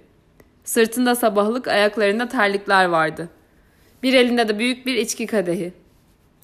Sırtında 0.63 1.15
sabahlık, 1.15 1.67
ayaklarında 1.67 2.27
terlikler 2.27 2.85
vardı. 2.85 3.29
Bir 4.03 4.13
elinde 4.13 4.47
de 4.47 4.59
büyük 4.59 4.85
bir 4.85 4.95
içki 4.95 5.27
kadehi. 5.27 5.73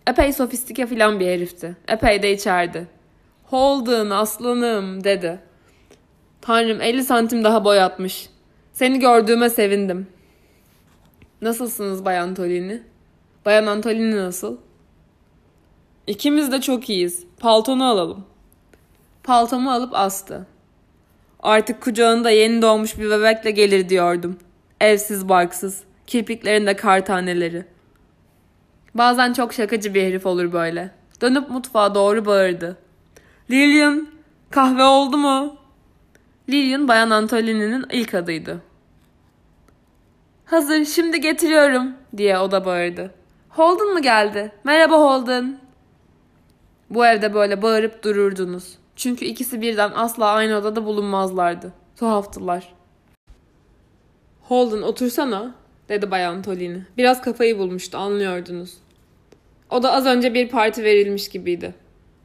Epey 0.07 0.33
sofistike 0.33 0.87
filan 0.87 1.19
bir 1.19 1.27
herifti. 1.27 1.75
Epey 1.87 2.23
de 2.23 2.31
içerdi. 2.33 2.87
Holden 3.43 4.09
aslanım 4.09 5.03
dedi. 5.03 5.39
Tanrım 6.41 6.81
50 6.81 7.03
santim 7.03 7.43
daha 7.43 7.65
boy 7.65 7.81
atmış. 7.81 8.29
Seni 8.73 8.99
gördüğüme 8.99 9.49
sevindim. 9.49 10.07
Nasılsınız 11.41 12.05
Bayan 12.05 12.27
Antolini? 12.27 12.83
Bayan 13.45 13.65
Antolini 13.65 14.17
nasıl? 14.17 14.57
İkimiz 16.07 16.51
de 16.51 16.61
çok 16.61 16.89
iyiyiz. 16.89 17.23
Paltonu 17.39 17.85
alalım. 17.85 18.25
Paltomu 19.23 19.71
alıp 19.71 19.95
astı. 19.95 20.47
Artık 21.39 21.81
kucağında 21.81 22.29
yeni 22.29 22.61
doğmuş 22.61 22.99
bir 22.99 23.09
bebekle 23.09 23.51
gelir 23.51 23.89
diyordum. 23.89 24.37
Evsiz 24.79 25.29
barksız, 25.29 25.83
kirpiklerinde 26.07 26.75
kar 26.75 27.05
taneleri. 27.05 27.65
Bazen 28.95 29.33
çok 29.33 29.53
şakacı 29.53 29.93
bir 29.93 30.03
herif 30.03 30.25
olur 30.25 30.53
böyle. 30.53 30.91
Dönüp 31.21 31.49
mutfağa 31.49 31.95
doğru 31.95 32.25
bağırdı. 32.25 32.77
Lillian, 33.51 34.07
kahve 34.49 34.83
oldu 34.83 35.17
mu? 35.17 35.57
Lillian 36.49 36.87
Bayan 36.87 37.09
Antolini'nin 37.09 37.85
ilk 37.91 38.13
adıydı. 38.13 38.61
Hazır, 40.45 40.85
şimdi 40.85 41.21
getiriyorum 41.21 41.93
diye 42.17 42.39
o 42.39 42.51
da 42.51 42.65
bağırdı. 42.65 43.13
Holden 43.49 43.93
mu 43.93 44.01
geldi? 44.01 44.51
Merhaba 44.63 44.95
Holden. 44.97 45.59
Bu 46.89 47.05
evde 47.05 47.33
böyle 47.33 47.61
bağırıp 47.61 48.03
dururdunuz. 48.03 48.80
Çünkü 49.01 49.25
ikisi 49.25 49.61
birden 49.61 49.91
asla 49.95 50.25
aynı 50.25 50.57
odada 50.57 50.85
bulunmazlardı. 50.85 51.73
Tuhaftılar. 51.95 52.73
Holden 54.41 54.81
otursana 54.81 55.55
dedi 55.89 56.11
Bayan 56.11 56.41
Tolini. 56.41 56.85
Biraz 56.97 57.21
kafayı 57.21 57.59
bulmuştu 57.59 57.97
anlıyordunuz. 57.97 58.73
O 59.69 59.83
da 59.83 59.93
az 59.93 60.05
önce 60.05 60.33
bir 60.33 60.49
parti 60.49 60.83
verilmiş 60.83 61.29
gibiydi. 61.29 61.73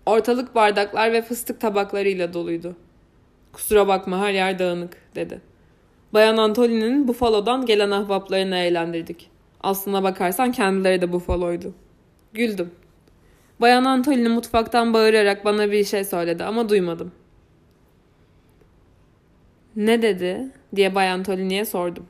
Ortalık 0.06 0.54
bardaklar 0.54 1.12
ve 1.12 1.23
fıstık 1.23 1.61
tabaklarıyla 1.61 2.35
doluydu. 2.35 2.76
Kusura 3.52 3.88
bakma 3.88 4.18
her 4.18 4.33
yer 4.33 4.59
dağınık 4.59 4.97
dedi. 5.14 5.40
Bayan 6.12 6.37
Antolini'nin 6.37 7.09
Buffalo'dan 7.09 7.66
gelen 7.66 7.90
ahbaplarını 7.90 8.56
eğlendirdik. 8.56 9.30
Aslına 9.61 10.02
bakarsan 10.02 10.52
kendileri 10.52 11.00
de 11.00 11.12
Buffalo'ydu. 11.12 11.75
Güldüm. 12.33 12.71
Bayan 13.61 13.85
Antolini 13.85 14.29
mutfaktan 14.29 14.95
bağırarak 14.95 15.45
bana 15.45 15.71
bir 15.71 15.85
şey 15.85 16.05
söyledi 16.05 16.45
ama 16.45 16.69
duymadım. 16.69 17.13
Ne 19.77 20.03
dedi 20.03 20.49
diye 20.77 20.95
Bayan 20.95 21.23
Tolini'ye 21.23 21.65
sordum. 21.65 22.07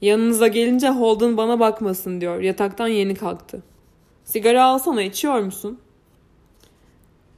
Yanınıza 0.00 0.48
gelince 0.48 0.88
Holden 0.88 1.36
bana 1.36 1.60
bakmasın 1.60 2.20
diyor. 2.20 2.40
Yataktan 2.40 2.88
yeni 2.88 3.14
kalktı. 3.14 3.62
Sigara 4.24 4.64
alsana 4.64 5.02
içiyor 5.02 5.40
musun? 5.40 5.80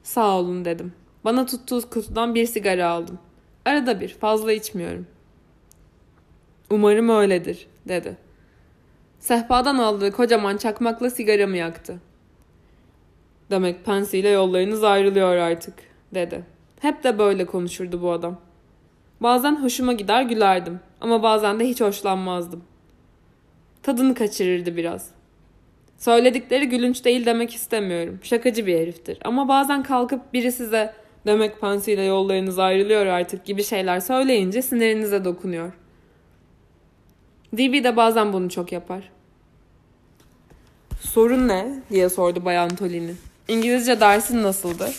Sağ 0.03 0.39
olun 0.39 0.65
dedim. 0.65 0.93
Bana 1.25 1.47
tuttuğu 1.47 1.91
kutudan 1.91 2.35
bir 2.35 2.47
sigara 2.47 2.89
aldım. 2.89 3.19
Arada 3.65 4.01
bir 4.01 4.09
fazla 4.09 4.53
içmiyorum. 4.53 5.07
Umarım 6.71 7.09
öyledir 7.09 7.67
dedi. 7.89 8.17
Sehpadan 9.19 9.79
aldığı 9.79 10.13
kocaman 10.13 10.57
çakmakla 10.57 11.11
sigaramı 11.11 11.57
yaktı. 11.57 12.01
Demek 13.51 13.85
Pansy 13.85 14.21
ile 14.21 14.29
yollarınız 14.29 14.85
ayrılıyor 14.85 15.37
artık 15.37 15.75
dedi. 16.15 16.45
Hep 16.81 17.05
de 17.05 17.19
böyle 17.19 17.47
konuşurdu 17.47 18.03
bu 18.03 18.11
adam. 18.11 18.41
Bazen 19.21 19.63
hoşuma 19.63 19.93
gider 19.93 20.23
gülerdim 20.23 20.81
ama 21.01 21.23
bazen 21.23 21.61
de 21.61 21.69
hiç 21.69 21.81
hoşlanmazdım. 21.81 22.65
Tadını 23.83 24.15
kaçırırdı 24.15 24.77
biraz. 24.77 25.11
Söyledikleri 25.99 26.69
gülünç 26.69 27.05
değil 27.05 27.27
demek 27.27 27.55
istemiyorum. 27.55 28.19
Şakacı 28.23 28.67
bir 28.67 28.79
heriftir. 28.79 29.19
Ama 29.25 29.49
bazen 29.49 29.83
kalkıp 29.83 30.33
biri 30.33 30.53
size 30.53 30.95
demek 31.27 31.61
Pansy 31.61 31.93
ile 31.93 32.03
yollarınız 32.03 32.59
ayrılıyor 32.59 33.07
artık 33.07 33.45
gibi 33.45 33.65
şeyler 33.65 34.01
söyleyince 34.01 34.63
sinirinize 34.63 35.25
dokunuyor. 35.25 35.73
DB 37.57 37.85
de 37.85 37.97
bazen 37.97 38.33
bunu 38.33 38.51
çok 38.51 38.73
yapar. 38.73 39.11
Sorun 41.01 41.49
ne? 41.49 41.83
diye 41.91 42.09
sordu 42.09 42.45
Bayan 42.45 42.69
Tolini. 42.69 43.15
İngilizce 43.49 44.01
dersin 44.01 44.43
nasıldı? 44.43 44.91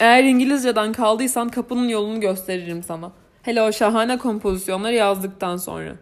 Eğer 0.00 0.24
İngilizceden 0.24 0.92
kaldıysan 0.92 1.48
kapının 1.48 1.88
yolunu 1.88 2.20
gösteririm 2.20 2.82
sana. 2.82 3.12
Hele 3.42 3.62
o 3.62 3.72
şahane 3.72 4.18
kompozisyonları 4.18 4.94
yazdıktan 4.94 5.56
sonra. 5.56 5.94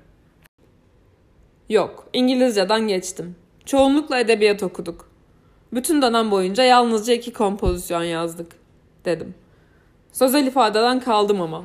Yok, 1.68 2.08
İngilizceden 2.12 2.88
geçtim. 2.88 3.36
Çoğunlukla 3.64 4.18
edebiyat 4.18 4.62
okuduk. 4.62 5.10
Bütün 5.72 6.02
dönem 6.02 6.30
boyunca 6.30 6.64
yalnızca 6.64 7.14
iki 7.14 7.32
kompozisyon 7.32 8.02
yazdık, 8.02 8.52
dedim. 9.04 9.34
Sözel 10.12 10.46
ifadeden 10.46 11.00
kaldım 11.00 11.40
ama. 11.40 11.64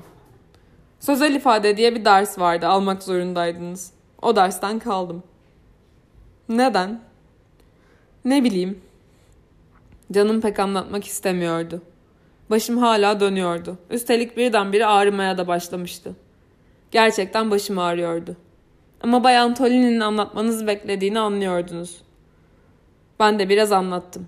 Sözel 1.00 1.36
ifade 1.36 1.77
diye 1.77 1.96
bir 1.96 2.05
ders 2.05 2.39
vardı, 2.39 2.67
almak 2.67 3.03
zorundaydınız. 3.03 3.91
O 4.22 4.36
dersten 4.36 4.79
kaldım. 4.79 5.24
Neden? 6.50 7.01
Ne 8.25 8.43
bileyim. 8.43 8.91
Canım 10.12 10.41
pek 10.41 10.60
anlatmak 10.60 11.06
istemiyordu. 11.06 11.82
Başım 12.50 12.77
hala 12.77 13.20
dönüyordu. 13.20 13.77
Üstelik 13.89 14.38
birdenbire 14.38 14.86
ağrımaya 14.86 15.38
da 15.38 15.48
başlamıştı. 15.48 16.15
Gerçekten 16.91 17.51
başım 17.51 17.80
ağrıyordu. 17.80 18.36
Ama 19.01 19.24
Bayan 19.24 19.56
Tolini'nin 19.56 20.00
anlatmanızı 20.00 20.68
beklediğini 20.68 21.20
anlıyordunuz. 21.20 22.01
Ben 23.20 23.39
de 23.39 23.50
biraz 23.50 23.72
anlattım. 23.72 24.27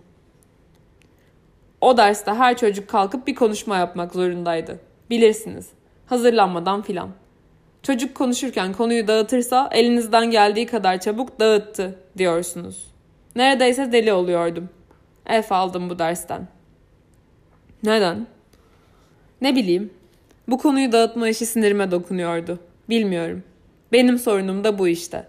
O 1.81 1.97
derste 1.97 2.31
her 2.31 2.57
çocuk 2.57 2.89
kalkıp 2.89 3.27
bir 3.27 3.35
konuşma 3.35 3.77
yapmak 3.77 4.13
zorundaydı. 4.13 4.79
Bilirsiniz. 5.09 5.69
Hazırlanmadan 6.05 6.81
filan. 6.81 7.09
Çocuk 7.83 8.15
konuşurken 8.15 8.73
konuyu 8.73 9.07
dağıtırsa 9.07 9.69
elinizden 9.71 10.31
geldiği 10.31 10.65
kadar 10.65 10.99
çabuk 10.99 11.39
dağıttı 11.39 11.99
diyorsunuz. 12.17 12.87
Neredeyse 13.35 13.91
deli 13.91 14.13
oluyordum. 14.13 14.69
F 15.25 15.55
aldım 15.55 15.89
bu 15.89 15.99
dersten. 15.99 16.47
Neden? 17.83 18.27
Ne 19.41 19.55
bileyim. 19.55 19.93
Bu 20.47 20.57
konuyu 20.57 20.91
dağıtma 20.91 21.29
işi 21.29 21.45
sinirime 21.45 21.91
dokunuyordu. 21.91 22.59
Bilmiyorum. 22.89 23.43
Benim 23.91 24.19
sorunum 24.19 24.63
da 24.63 24.79
bu 24.79 24.87
işte. 24.87 25.27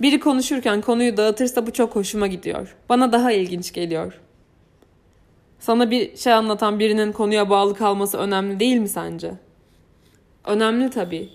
Biri 0.00 0.20
konuşurken 0.20 0.80
konuyu 0.80 1.16
dağıtırsa 1.16 1.66
bu 1.66 1.72
çok 1.72 1.96
hoşuma 1.96 2.26
gidiyor. 2.26 2.76
Bana 2.88 3.12
daha 3.12 3.32
ilginç 3.32 3.72
geliyor. 3.72 4.20
Sana 5.60 5.90
bir 5.90 6.16
şey 6.16 6.32
anlatan 6.32 6.78
birinin 6.78 7.12
konuya 7.12 7.50
bağlı 7.50 7.74
kalması 7.74 8.18
önemli 8.18 8.60
değil 8.60 8.76
mi 8.76 8.88
sence? 8.88 9.32
Önemli 10.44 10.90
tabii. 10.90 11.28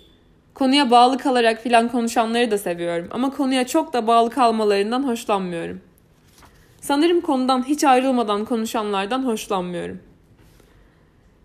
Konuya 0.54 0.90
bağlı 0.90 1.18
kalarak 1.18 1.62
filan 1.62 1.88
konuşanları 1.88 2.50
da 2.50 2.58
seviyorum 2.58 3.08
ama 3.10 3.30
konuya 3.30 3.66
çok 3.66 3.92
da 3.92 4.06
bağlı 4.06 4.30
kalmalarından 4.30 5.08
hoşlanmıyorum. 5.08 5.80
Sanırım 6.84 7.20
konudan 7.20 7.68
hiç 7.68 7.84
ayrılmadan 7.84 8.44
konuşanlardan 8.44 9.26
hoşlanmıyorum. 9.26 10.02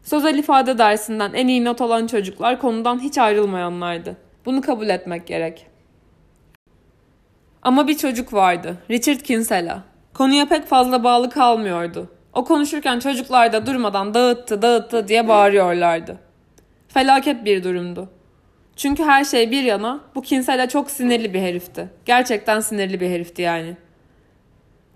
Sözel 0.03 0.37
ifade 0.37 0.77
dersinden 0.77 1.33
en 1.33 1.47
iyi 1.47 1.65
not 1.65 1.81
alan 1.81 2.07
çocuklar 2.07 2.59
konudan 2.59 2.99
hiç 2.99 3.17
ayrılmayanlardı. 3.17 4.17
Bunu 4.45 4.61
kabul 4.61 4.89
etmek 4.89 5.27
gerek. 5.27 5.67
Ama 7.61 7.87
bir 7.87 7.97
çocuk 7.97 8.33
vardı. 8.33 8.77
Richard 8.89 9.19
Kinsella. 9.19 9.83
Konuya 10.13 10.45
pek 10.45 10.65
fazla 10.65 11.03
bağlı 11.03 11.29
kalmıyordu. 11.29 12.09
O 12.33 12.45
konuşurken 12.45 12.99
çocuklar 12.99 13.53
da 13.53 13.65
durmadan 13.65 14.13
dağıttı 14.13 14.61
dağıttı 14.61 15.07
diye 15.07 15.27
bağırıyorlardı. 15.27 16.17
Felaket 16.87 17.45
bir 17.45 17.63
durumdu. 17.63 18.09
Çünkü 18.75 19.03
her 19.03 19.23
şey 19.23 19.51
bir 19.51 19.63
yana 19.63 19.99
bu 20.15 20.21
Kinsella 20.21 20.69
çok 20.69 20.91
sinirli 20.91 21.33
bir 21.33 21.41
herifti. 21.41 21.89
Gerçekten 22.05 22.59
sinirli 22.59 22.99
bir 22.99 23.09
herifti 23.09 23.41
yani. 23.41 23.77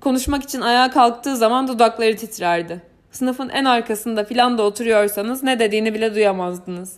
Konuşmak 0.03 0.43
için 0.43 0.61
ayağa 0.61 0.91
kalktığı 0.91 1.37
zaman 1.37 1.67
dudakları 1.67 2.15
titrerdi. 2.15 2.81
Sınıfın 3.11 3.49
en 3.49 3.65
arkasında 3.65 4.23
filan 4.23 4.57
da 4.57 4.63
oturuyorsanız 4.63 5.43
ne 5.43 5.59
dediğini 5.59 5.93
bile 5.93 6.15
duyamazdınız. 6.15 6.97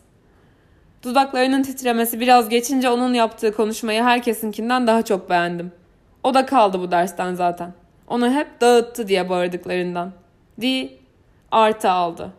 Dudaklarının 1.04 1.64
titremesi 1.64 2.20
biraz 2.20 2.50
geçince 2.50 2.90
onun 2.90 3.14
yaptığı 3.14 3.56
konuşmayı 3.56 4.04
herkesinkinden 4.04 4.88
daha 4.88 5.02
çok 5.02 5.30
beğendim. 5.30 5.72
O 6.24 6.34
da 6.34 6.46
kaldı 6.46 6.80
bu 6.80 6.92
dersten 6.92 7.34
zaten. 7.34 7.74
Onu 8.08 8.32
hep 8.32 8.62
dağıttı 8.62 9.08
diye 9.08 9.30
bağırdıklarından. 9.30 10.12
Di 10.62 10.98
artı 11.52 11.90
aldı. 11.90 12.32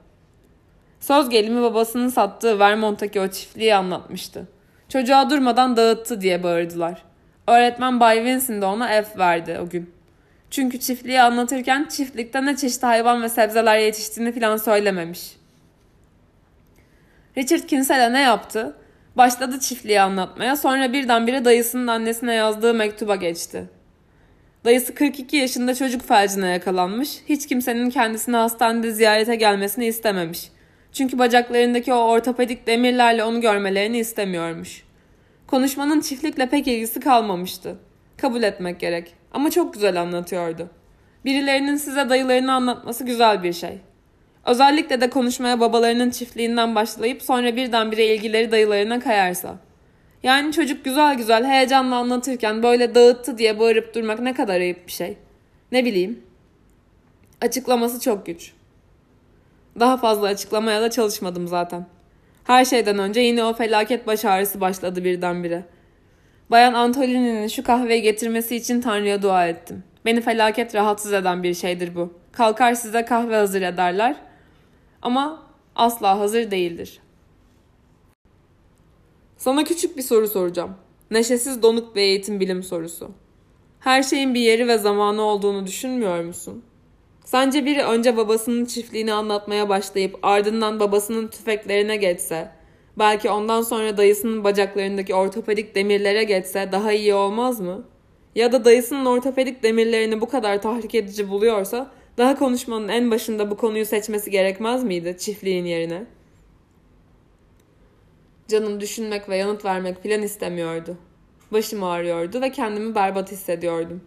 Söz 1.00 1.28
gelimi 1.28 1.62
babasının 1.62 2.08
sattığı 2.08 2.58
Vermont'taki 2.58 3.20
o 3.20 3.28
çiftliği 3.28 3.74
anlatmıştı. 3.74 4.48
Çocuğa 4.88 5.30
durmadan 5.30 5.76
dağıttı 5.76 6.20
diye 6.20 6.42
bağırdılar. 6.42 7.02
Öğretmen 7.48 8.00
Bay 8.00 8.24
Vincent 8.24 8.62
de 8.62 8.66
ona 8.66 9.02
F 9.02 9.18
verdi 9.18 9.58
o 9.62 9.68
gün. 9.68 9.95
Çünkü 10.50 10.80
çiftliği 10.80 11.20
anlatırken 11.20 11.88
çiftlikte 11.90 12.46
ne 12.46 12.56
çeşit 12.56 12.82
hayvan 12.82 13.22
ve 13.22 13.28
sebzeler 13.28 13.78
yetiştiğini 13.78 14.32
filan 14.32 14.56
söylememiş. 14.56 15.36
Richard 17.36 17.66
Kinsella 17.66 18.08
ne 18.08 18.20
yaptı? 18.20 18.76
Başladı 19.16 19.60
çiftliği 19.60 20.00
anlatmaya 20.00 20.56
sonra 20.56 20.92
birdenbire 20.92 21.44
dayısının 21.44 21.86
annesine 21.86 22.34
yazdığı 22.34 22.74
mektuba 22.74 23.16
geçti. 23.16 23.64
Dayısı 24.64 24.94
42 24.94 25.36
yaşında 25.36 25.74
çocuk 25.74 26.02
felcine 26.08 26.48
yakalanmış, 26.48 27.08
hiç 27.28 27.46
kimsenin 27.46 27.90
kendisini 27.90 28.36
hastanede 28.36 28.90
ziyarete 28.90 29.36
gelmesini 29.36 29.86
istememiş. 29.86 30.50
Çünkü 30.92 31.18
bacaklarındaki 31.18 31.92
o 31.92 31.96
ortopedik 31.96 32.66
demirlerle 32.66 33.24
onu 33.24 33.40
görmelerini 33.40 33.98
istemiyormuş. 33.98 34.82
Konuşmanın 35.46 36.00
çiftlikle 36.00 36.48
pek 36.48 36.68
ilgisi 36.68 37.00
kalmamıştı. 37.00 37.76
Kabul 38.16 38.42
etmek 38.42 38.80
gerek. 38.80 39.14
Ama 39.32 39.50
çok 39.50 39.74
güzel 39.74 40.00
anlatıyordu. 40.00 40.70
Birilerinin 41.24 41.76
size 41.76 42.08
dayılarını 42.08 42.52
anlatması 42.52 43.04
güzel 43.04 43.42
bir 43.42 43.52
şey. 43.52 43.78
Özellikle 44.46 45.00
de 45.00 45.10
konuşmaya 45.10 45.60
babalarının 45.60 46.10
çiftliğinden 46.10 46.74
başlayıp 46.74 47.22
sonra 47.22 47.56
birdenbire 47.56 48.06
ilgileri 48.06 48.52
dayılarına 48.52 49.00
kayarsa. 49.00 49.56
Yani 50.22 50.52
çocuk 50.52 50.84
güzel 50.84 51.16
güzel 51.16 51.44
heyecanla 51.44 51.96
anlatırken 51.96 52.62
böyle 52.62 52.94
dağıttı 52.94 53.38
diye 53.38 53.58
bağırıp 53.58 53.94
durmak 53.94 54.20
ne 54.20 54.34
kadar 54.34 54.60
ayıp 54.60 54.86
bir 54.86 54.92
şey. 54.92 55.16
Ne 55.72 55.84
bileyim. 55.84 56.20
Açıklaması 57.40 58.00
çok 58.00 58.26
güç. 58.26 58.52
Daha 59.80 59.96
fazla 59.96 60.26
açıklamaya 60.26 60.82
da 60.82 60.90
çalışmadım 60.90 61.48
zaten. 61.48 61.86
Her 62.44 62.64
şeyden 62.64 62.98
önce 62.98 63.20
yine 63.20 63.44
o 63.44 63.54
felaket 63.54 64.06
baş 64.06 64.24
ağrısı 64.24 64.60
başladı 64.60 65.04
birdenbire. 65.04 65.64
Bayan 66.50 66.74
Antolini'nin 66.74 67.48
şu 67.48 67.62
kahveyi 67.62 68.02
getirmesi 68.02 68.56
için 68.56 68.80
Tanrı'ya 68.80 69.22
dua 69.22 69.46
ettim. 69.46 69.84
Beni 70.04 70.20
felaket 70.20 70.74
rahatsız 70.74 71.12
eden 71.12 71.42
bir 71.42 71.54
şeydir 71.54 71.94
bu. 71.94 72.12
Kalkar 72.32 72.74
size 72.74 73.04
kahve 73.04 73.36
hazır 73.36 73.62
ederler. 73.62 74.16
Ama 75.02 75.42
asla 75.76 76.18
hazır 76.18 76.50
değildir. 76.50 77.00
Sana 79.36 79.64
küçük 79.64 79.96
bir 79.96 80.02
soru 80.02 80.28
soracağım. 80.28 80.74
Neşesiz 81.10 81.62
donuk 81.62 81.96
bir 81.96 82.00
eğitim 82.00 82.40
bilim 82.40 82.62
sorusu. 82.62 83.10
Her 83.80 84.02
şeyin 84.02 84.34
bir 84.34 84.40
yeri 84.40 84.68
ve 84.68 84.78
zamanı 84.78 85.22
olduğunu 85.22 85.66
düşünmüyor 85.66 86.24
musun? 86.24 86.62
Sence 87.24 87.64
biri 87.64 87.82
önce 87.82 88.16
babasının 88.16 88.64
çiftliğini 88.64 89.12
anlatmaya 89.12 89.68
başlayıp 89.68 90.18
ardından 90.22 90.80
babasının 90.80 91.28
tüfeklerine 91.28 91.96
geçse, 91.96 92.50
belki 92.98 93.30
ondan 93.30 93.62
sonra 93.62 93.96
dayısının 93.96 94.44
bacaklarındaki 94.44 95.14
ortopedik 95.14 95.74
demirlere 95.74 96.24
geçse 96.24 96.68
daha 96.72 96.92
iyi 96.92 97.14
olmaz 97.14 97.60
mı? 97.60 97.84
Ya 98.34 98.52
da 98.52 98.64
dayısının 98.64 99.04
ortopedik 99.04 99.62
demirlerini 99.62 100.20
bu 100.20 100.28
kadar 100.28 100.62
tahrik 100.62 100.94
edici 100.94 101.28
buluyorsa 101.28 101.90
daha 102.18 102.38
konuşmanın 102.38 102.88
en 102.88 103.10
başında 103.10 103.50
bu 103.50 103.56
konuyu 103.56 103.86
seçmesi 103.86 104.30
gerekmez 104.30 104.84
miydi 104.84 105.16
çiftliğin 105.18 105.64
yerine? 105.64 106.06
Canım 108.48 108.80
düşünmek 108.80 109.28
ve 109.28 109.36
yanıt 109.36 109.64
vermek 109.64 110.02
filan 110.02 110.22
istemiyordu. 110.22 110.96
Başım 111.52 111.82
ağrıyordu 111.82 112.40
ve 112.40 112.52
kendimi 112.52 112.94
berbat 112.94 113.32
hissediyordum. 113.32 114.00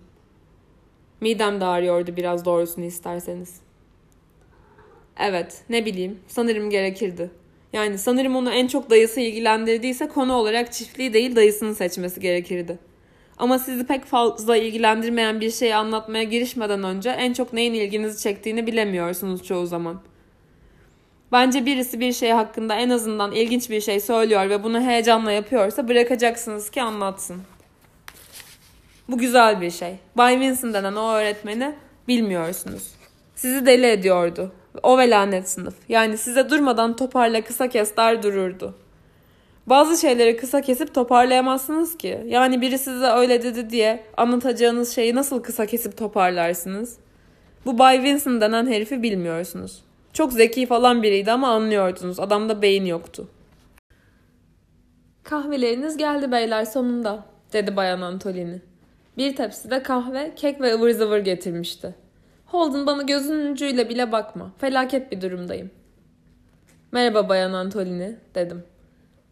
Midem 1.21 1.62
de 1.62 1.65
ağrıyordu 1.65 2.15
biraz 2.15 2.45
doğrusunu 2.45 2.86
isterseniz. 2.86 3.62
Evet, 5.19 5.63
ne 5.69 5.86
bileyim, 5.86 6.19
sanırım 6.28 6.69
gerekirdi. 6.69 7.32
Yani 7.73 7.97
sanırım 7.97 8.36
onu 8.36 8.51
en 8.51 8.67
çok 8.67 8.89
dayısı 8.89 9.19
ilgilendirdiyse 9.19 10.08
konu 10.08 10.34
olarak 10.34 10.73
çiftliği 10.73 11.13
değil 11.13 11.36
dayısını 11.36 11.75
seçmesi 11.75 12.19
gerekirdi. 12.19 12.79
Ama 13.38 13.60
sizi 13.60 13.88
pek 13.88 14.05
fazla 14.05 14.58
ilgilendirmeyen 14.58 15.41
bir 15.41 15.51
şeyi 15.51 15.75
anlatmaya 15.75 16.23
girişmeden 16.23 16.84
önce 16.84 17.10
en 17.10 17.34
çok 17.34 17.53
neyin 17.53 17.73
ilginizi 17.73 18.23
çektiğini 18.23 18.67
bilemiyorsunuz 18.67 19.43
çoğu 19.43 19.65
zaman. 19.65 20.01
Bence 21.32 21.65
birisi 21.65 21.99
bir 21.99 22.13
şey 22.13 22.32
hakkında 22.32 22.75
en 22.75 22.89
azından 22.89 23.32
ilginç 23.32 23.69
bir 23.69 23.82
şey 23.82 23.99
söylüyor 23.99 24.49
ve 24.49 24.63
bunu 24.63 24.82
heyecanla 24.82 25.32
yapıyorsa 25.32 25.88
bırakacaksınız 25.88 26.69
ki 26.69 26.82
anlatsın. 26.82 27.41
Bu 29.10 29.17
güzel 29.17 29.62
bir 29.62 29.71
şey. 29.71 29.95
Bay 30.15 30.39
Vincent 30.39 30.73
denen 30.73 30.95
o 30.95 31.12
öğretmeni 31.12 31.75
bilmiyorsunuz. 32.08 32.91
Sizi 33.36 33.65
deli 33.65 33.86
ediyordu. 33.86 34.51
O 34.84 34.97
ve 34.97 35.10
lanet 35.10 35.49
sınıf. 35.49 35.75
Yani 35.89 36.17
size 36.17 36.49
durmadan 36.49 36.95
toparla 36.95 37.41
kısa 37.41 37.69
kes 37.69 37.97
der 37.97 38.23
dururdu. 38.23 38.75
Bazı 39.67 40.01
şeyleri 40.01 40.38
kısa 40.38 40.62
kesip 40.62 40.95
toparlayamazsınız 40.95 41.97
ki. 41.97 42.23
Yani 42.25 42.62
biri 42.62 42.77
size 42.77 43.05
öyle 43.05 43.43
dedi 43.43 43.69
diye 43.69 44.03
anlatacağınız 44.17 44.95
şeyi 44.95 45.15
nasıl 45.15 45.43
kısa 45.43 45.65
kesip 45.65 45.97
toparlarsınız? 45.97 46.97
Bu 47.65 47.79
Bay 47.79 48.03
Vincent 48.03 48.41
denen 48.41 48.67
herifi 48.67 49.03
bilmiyorsunuz. 49.03 49.84
Çok 50.13 50.34
zeki 50.34 50.65
falan 50.65 51.03
biriydi 51.03 51.32
ama 51.32 51.47
anlıyordunuz. 51.47 52.19
Adamda 52.19 52.62
beyin 52.62 52.86
yoktu. 52.86 53.27
Kahveleriniz 55.23 55.97
geldi 55.97 56.32
beyler 56.32 56.65
sonunda, 56.65 57.25
dedi 57.53 57.75
Bayan 57.75 58.01
Antolini. 58.01 58.62
Bir 59.17 59.36
tepsi 59.36 59.71
de 59.71 59.84
kahve, 59.84 60.32
kek 60.36 60.62
ve 60.62 60.73
ıvır 60.73 60.91
zıvır 60.91 61.19
getirmişti. 61.19 61.95
Holden 62.52 62.86
bana 62.88 63.02
gözünün 63.02 63.52
ucuyla 63.52 63.90
bile 63.90 64.12
bakma. 64.12 64.52
Felaket 64.58 65.12
bir 65.12 65.22
durumdayım. 65.22 65.72
Merhaba 66.92 67.30
Bayan 67.30 67.54
Antolini, 67.54 68.16
dedim. 68.36 68.64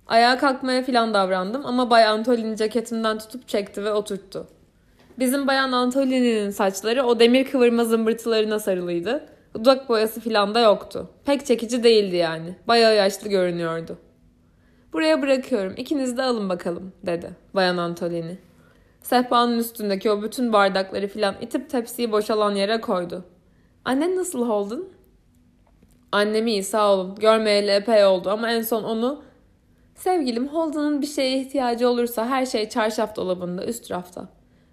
Ayağa 0.07 0.37
kalkmaya 0.37 0.83
filan 0.83 1.13
davrandım 1.13 1.65
ama 1.65 1.89
Bay 1.89 2.05
Antolini 2.05 2.57
ceketimden 2.57 3.17
tutup 3.17 3.47
çekti 3.47 3.83
ve 3.83 3.91
oturttu. 3.91 4.47
Bizim 5.19 5.47
Bayan 5.47 5.71
Antolini'nin 5.71 6.49
saçları 6.49 7.03
o 7.03 7.19
demir 7.19 7.45
kıvırma 7.51 7.85
zımbırtılarına 7.85 8.59
sarılıydı. 8.59 9.25
Dudak 9.53 9.89
boyası 9.89 10.19
filan 10.19 10.55
da 10.55 10.59
yoktu. 10.59 11.09
Pek 11.25 11.45
çekici 11.45 11.83
değildi 11.83 12.15
yani. 12.15 12.55
Bayağı 12.67 12.95
yaşlı 12.95 13.29
görünüyordu. 13.29 13.97
Buraya 14.93 15.21
bırakıyorum. 15.21 15.73
İkiniz 15.77 16.17
de 16.17 16.23
alın 16.23 16.49
bakalım, 16.49 16.93
dedi 17.05 17.29
Bayan 17.53 17.77
Antolini. 17.77 18.37
Sehpanın 19.01 19.59
üstündeki 19.59 20.11
o 20.11 20.21
bütün 20.21 20.53
bardakları 20.53 21.07
filan 21.07 21.35
itip 21.41 21.69
tepsiyi 21.69 22.11
boşalan 22.11 22.55
yere 22.55 22.81
koydu. 22.81 23.25
Annen 23.85 24.15
nasıl 24.15 24.49
Holden? 24.49 24.83
Annem 26.11 26.47
iyi 26.47 26.63
sağ 26.63 26.93
olun. 26.93 27.15
Görmeyeli 27.15 27.71
epey 27.71 28.05
oldu 28.05 28.29
ama 28.29 28.51
en 28.51 28.61
son 28.61 28.83
onu... 28.83 29.23
Sevgilim 29.95 30.47
Holden'ın 30.47 31.01
bir 31.01 31.07
şeye 31.07 31.41
ihtiyacı 31.41 31.89
olursa 31.89 32.27
her 32.27 32.45
şey 32.45 32.69
çarşaf 32.69 33.15
dolabında 33.15 33.65
üst 33.65 33.91
rafta. 33.91 34.29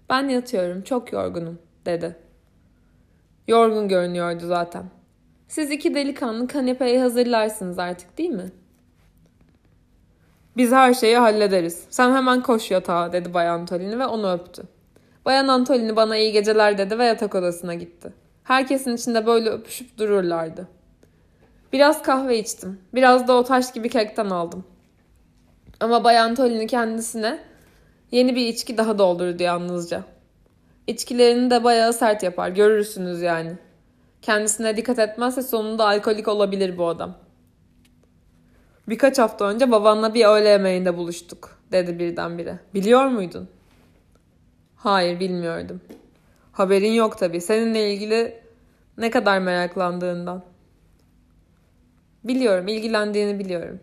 Ben 0.09 0.29
yatıyorum 0.29 0.81
çok 0.81 1.13
yorgunum 1.13 1.59
dedi. 1.85 2.15
Yorgun 3.47 3.87
görünüyordu 3.87 4.47
zaten. 4.47 4.83
Siz 5.47 5.71
iki 5.71 5.95
delikanlı 5.95 6.47
kanepeyi 6.47 6.99
hazırlarsınız 6.99 7.79
artık 7.79 8.17
değil 8.17 8.29
mi? 8.29 8.51
Biz 10.57 10.71
her 10.71 10.93
şeyi 10.93 11.17
hallederiz. 11.17 11.83
Sen 11.89 12.15
hemen 12.15 12.41
koş 12.41 12.71
yatağa 12.71 13.13
dedi 13.13 13.33
Bayan 13.33 13.59
Antolini 13.59 13.99
ve 13.99 14.05
onu 14.05 14.31
öptü. 14.31 14.63
Bayan 15.25 15.47
Antolini 15.47 15.95
bana 15.95 16.17
iyi 16.17 16.31
geceler 16.31 16.77
dedi 16.77 16.99
ve 16.99 17.05
yatak 17.05 17.35
odasına 17.35 17.73
gitti. 17.73 18.13
Herkesin 18.43 18.95
içinde 18.95 19.25
böyle 19.25 19.49
öpüşüp 19.49 19.97
dururlardı. 19.97 20.67
Biraz 21.73 22.01
kahve 22.01 22.39
içtim. 22.39 22.79
Biraz 22.93 23.27
da 23.27 23.33
o 23.33 23.43
taş 23.43 23.73
gibi 23.73 23.89
kekten 23.89 24.29
aldım. 24.29 24.63
Ama 25.79 26.03
Bayan 26.03 26.29
Antolini 26.29 26.67
kendisine 26.67 27.39
yeni 28.11 28.35
bir 28.35 28.47
içki 28.47 28.77
daha 28.77 28.97
doldurdu 28.97 29.43
yalnızca. 29.43 30.03
İçkilerini 30.87 31.51
de 31.51 31.63
bayağı 31.63 31.93
sert 31.93 32.23
yapar. 32.23 32.49
Görürsünüz 32.49 33.21
yani. 33.21 33.57
Kendisine 34.21 34.77
dikkat 34.77 34.99
etmezse 34.99 35.41
sonunda 35.41 35.85
alkolik 35.85 36.27
olabilir 36.27 36.77
bu 36.77 36.87
adam. 36.87 37.24
Birkaç 38.87 39.19
hafta 39.19 39.45
önce 39.45 39.71
babanla 39.71 40.13
bir 40.13 40.25
öğle 40.25 40.49
yemeğinde 40.49 40.97
buluştuk, 40.97 41.57
dedi 41.71 41.99
birdenbire. 41.99 42.59
Biliyor 42.73 43.05
muydun? 43.05 43.47
Hayır, 44.75 45.19
bilmiyordum. 45.19 45.81
Haberin 46.51 46.91
yok 46.91 47.17
tabii. 47.17 47.41
Seninle 47.41 47.93
ilgili 47.93 48.41
ne 48.97 49.09
kadar 49.09 49.39
meraklandığından. 49.39 50.43
Biliyorum, 52.23 52.67
ilgilendiğini 52.67 53.39
biliyorum. 53.39 53.79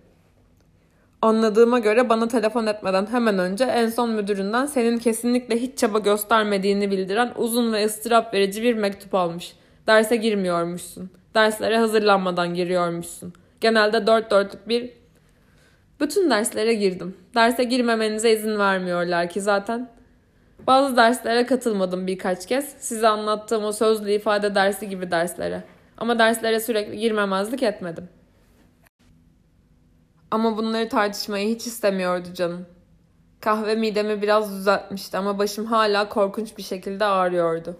Anladığıma 1.22 1.78
göre 1.78 2.08
bana 2.08 2.28
telefon 2.28 2.66
etmeden 2.66 3.06
hemen 3.06 3.38
önce 3.38 3.64
en 3.64 3.88
son 3.88 4.10
müdüründen 4.10 4.66
senin 4.66 4.98
kesinlikle 4.98 5.56
hiç 5.56 5.78
çaba 5.78 5.98
göstermediğini 5.98 6.90
bildiren 6.90 7.32
uzun 7.36 7.72
ve 7.72 7.84
ıstırap 7.84 8.34
verici 8.34 8.62
bir 8.62 8.74
mektup 8.74 9.14
almış. 9.14 9.56
Derse 9.86 10.16
girmiyormuşsun. 10.16 11.10
Derslere 11.34 11.78
hazırlanmadan 11.78 12.54
giriyormuşsun. 12.54 13.32
Genelde 13.62 14.06
dört 14.06 14.30
dörtlük 14.30 14.68
bir... 14.68 14.90
Bütün 16.00 16.30
derslere 16.30 16.74
girdim. 16.74 17.16
Derse 17.34 17.64
girmemenize 17.64 18.32
izin 18.32 18.58
vermiyorlar 18.58 19.28
ki 19.28 19.40
zaten. 19.40 19.90
Bazı 20.66 20.96
derslere 20.96 21.46
katılmadım 21.46 22.06
birkaç 22.06 22.46
kez. 22.46 22.74
Size 22.78 23.08
anlattığım 23.08 23.64
o 23.64 23.72
sözlü 23.72 24.12
ifade 24.12 24.54
dersi 24.54 24.88
gibi 24.88 25.10
derslere. 25.10 25.64
Ama 25.98 26.18
derslere 26.18 26.60
sürekli 26.60 26.98
girmemezlik 26.98 27.62
etmedim. 27.62 28.08
Ama 30.30 30.56
bunları 30.56 30.88
tartışmayı 30.88 31.54
hiç 31.54 31.66
istemiyordu 31.66 32.28
canım. 32.34 32.66
Kahve 33.40 33.74
midemi 33.74 34.22
biraz 34.22 34.56
düzeltmişti 34.56 35.16
ama 35.16 35.38
başım 35.38 35.66
hala 35.66 36.08
korkunç 36.08 36.58
bir 36.58 36.62
şekilde 36.62 37.04
ağrıyordu. 37.04 37.76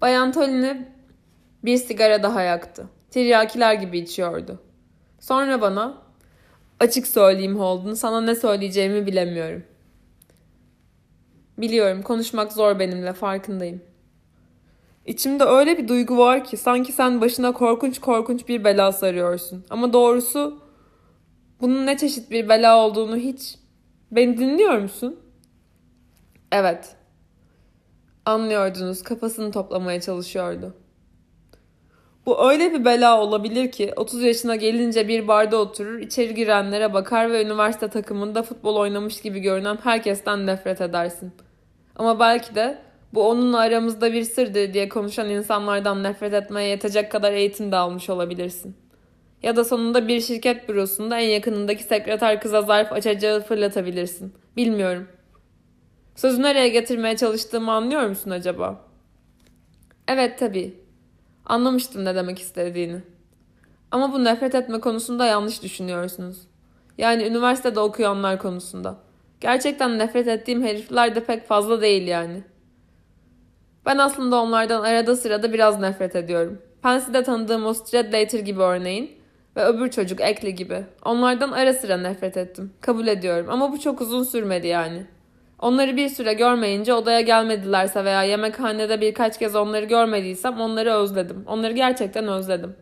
Bayan 0.00 0.32
Tolini 0.32 0.88
bir 1.64 1.76
sigara 1.76 2.22
daha 2.22 2.42
yaktı. 2.42 2.86
Tiryakiler 3.14 3.74
gibi 3.74 3.98
içiyordu. 3.98 4.60
Sonra 5.20 5.60
bana, 5.60 6.02
açık 6.80 7.06
söyleyeyim 7.06 7.58
Holden, 7.58 7.94
sana 7.94 8.20
ne 8.20 8.34
söyleyeceğimi 8.34 9.06
bilemiyorum. 9.06 9.64
Biliyorum, 11.58 12.02
konuşmak 12.02 12.52
zor 12.52 12.78
benimle, 12.78 13.12
farkındayım. 13.12 13.82
İçimde 15.06 15.44
öyle 15.44 15.78
bir 15.78 15.88
duygu 15.88 16.18
var 16.18 16.44
ki 16.44 16.56
sanki 16.56 16.92
sen 16.92 17.20
başına 17.20 17.52
korkunç 17.52 18.00
korkunç 18.00 18.48
bir 18.48 18.64
bela 18.64 18.92
sarıyorsun. 18.92 19.64
Ama 19.70 19.92
doğrusu 19.92 20.62
bunun 21.60 21.86
ne 21.86 21.96
çeşit 21.96 22.30
bir 22.30 22.48
bela 22.48 22.86
olduğunu 22.86 23.16
hiç... 23.16 23.58
Beni 24.10 24.38
dinliyor 24.38 24.78
musun? 24.78 25.20
Evet. 26.52 26.96
Anlıyordunuz, 28.24 29.02
kafasını 29.02 29.52
toplamaya 29.52 30.00
çalışıyordu. 30.00 30.74
Bu 32.26 32.50
öyle 32.50 32.72
bir 32.72 32.84
bela 32.84 33.20
olabilir 33.20 33.72
ki 33.72 33.92
30 33.96 34.22
yaşına 34.22 34.56
gelince 34.56 35.08
bir 35.08 35.28
barda 35.28 35.56
oturur, 35.56 35.98
içeri 35.98 36.34
girenlere 36.34 36.94
bakar 36.94 37.32
ve 37.32 37.42
üniversite 37.42 37.88
takımında 37.88 38.42
futbol 38.42 38.76
oynamış 38.76 39.20
gibi 39.20 39.40
görünen 39.40 39.78
herkesten 39.84 40.46
nefret 40.46 40.80
edersin. 40.80 41.32
Ama 41.96 42.20
belki 42.20 42.54
de 42.54 42.78
bu 43.14 43.28
onunla 43.28 43.58
aramızda 43.58 44.12
bir 44.12 44.22
sırdır 44.22 44.74
diye 44.74 44.88
konuşan 44.88 45.30
insanlardan 45.30 46.02
nefret 46.02 46.34
etmeye 46.34 46.68
yetecek 46.68 47.12
kadar 47.12 47.32
eğitim 47.32 47.72
de 47.72 47.76
almış 47.76 48.10
olabilirsin. 48.10 48.76
Ya 49.42 49.56
da 49.56 49.64
sonunda 49.64 50.08
bir 50.08 50.20
şirket 50.20 50.68
bürosunda 50.68 51.20
en 51.20 51.28
yakınındaki 51.28 51.82
sekreter 51.82 52.40
kıza 52.40 52.62
zarf 52.62 52.92
açacağı 52.92 53.40
fırlatabilirsin. 53.40 54.34
Bilmiyorum. 54.56 55.08
Sözü 56.16 56.42
nereye 56.42 56.68
getirmeye 56.68 57.16
çalıştığımı 57.16 57.72
anlıyor 57.72 58.08
musun 58.08 58.30
acaba? 58.30 58.80
Evet 60.08 60.38
tabii. 60.38 60.83
Anlamıştım 61.46 62.04
ne 62.04 62.14
demek 62.14 62.38
istediğini. 62.38 63.02
Ama 63.90 64.12
bu 64.12 64.24
nefret 64.24 64.54
etme 64.54 64.80
konusunda 64.80 65.26
yanlış 65.26 65.62
düşünüyorsunuz. 65.62 66.38
Yani 66.98 67.24
üniversitede 67.24 67.80
okuyanlar 67.80 68.38
konusunda. 68.38 68.96
Gerçekten 69.40 69.98
nefret 69.98 70.28
ettiğim 70.28 70.62
herifler 70.62 71.14
de 71.14 71.24
pek 71.24 71.46
fazla 71.46 71.80
değil 71.80 72.06
yani. 72.08 72.42
Ben 73.86 73.98
aslında 73.98 74.36
onlardan 74.36 74.82
arada 74.82 75.16
sırada 75.16 75.52
biraz 75.52 75.80
nefret 75.80 76.16
ediyorum. 76.16 76.62
Pensi'de 76.82 77.22
tanıdığım 77.22 77.66
o 77.66 77.74
Stradlater 77.74 78.38
gibi 78.38 78.60
örneğin 78.60 79.10
ve 79.56 79.64
öbür 79.64 79.90
çocuk 79.90 80.20
Ekli 80.20 80.54
gibi. 80.54 80.84
Onlardan 81.04 81.52
ara 81.52 81.72
sıra 81.72 81.96
nefret 81.96 82.36
ettim. 82.36 82.72
Kabul 82.80 83.06
ediyorum 83.06 83.46
ama 83.50 83.72
bu 83.72 83.80
çok 83.80 84.00
uzun 84.00 84.22
sürmedi 84.22 84.66
yani. 84.66 85.06
Onları 85.64 85.96
bir 85.96 86.08
süre 86.08 86.32
görmeyince 86.32 86.94
odaya 86.94 87.20
gelmedilerse 87.20 88.04
veya 88.04 88.22
yemekhanede 88.22 89.00
birkaç 89.00 89.38
kez 89.38 89.56
onları 89.56 89.84
görmediysem 89.84 90.60
onları 90.60 90.92
özledim. 90.92 91.44
Onları 91.46 91.72
gerçekten 91.72 92.28
özledim. 92.28 92.76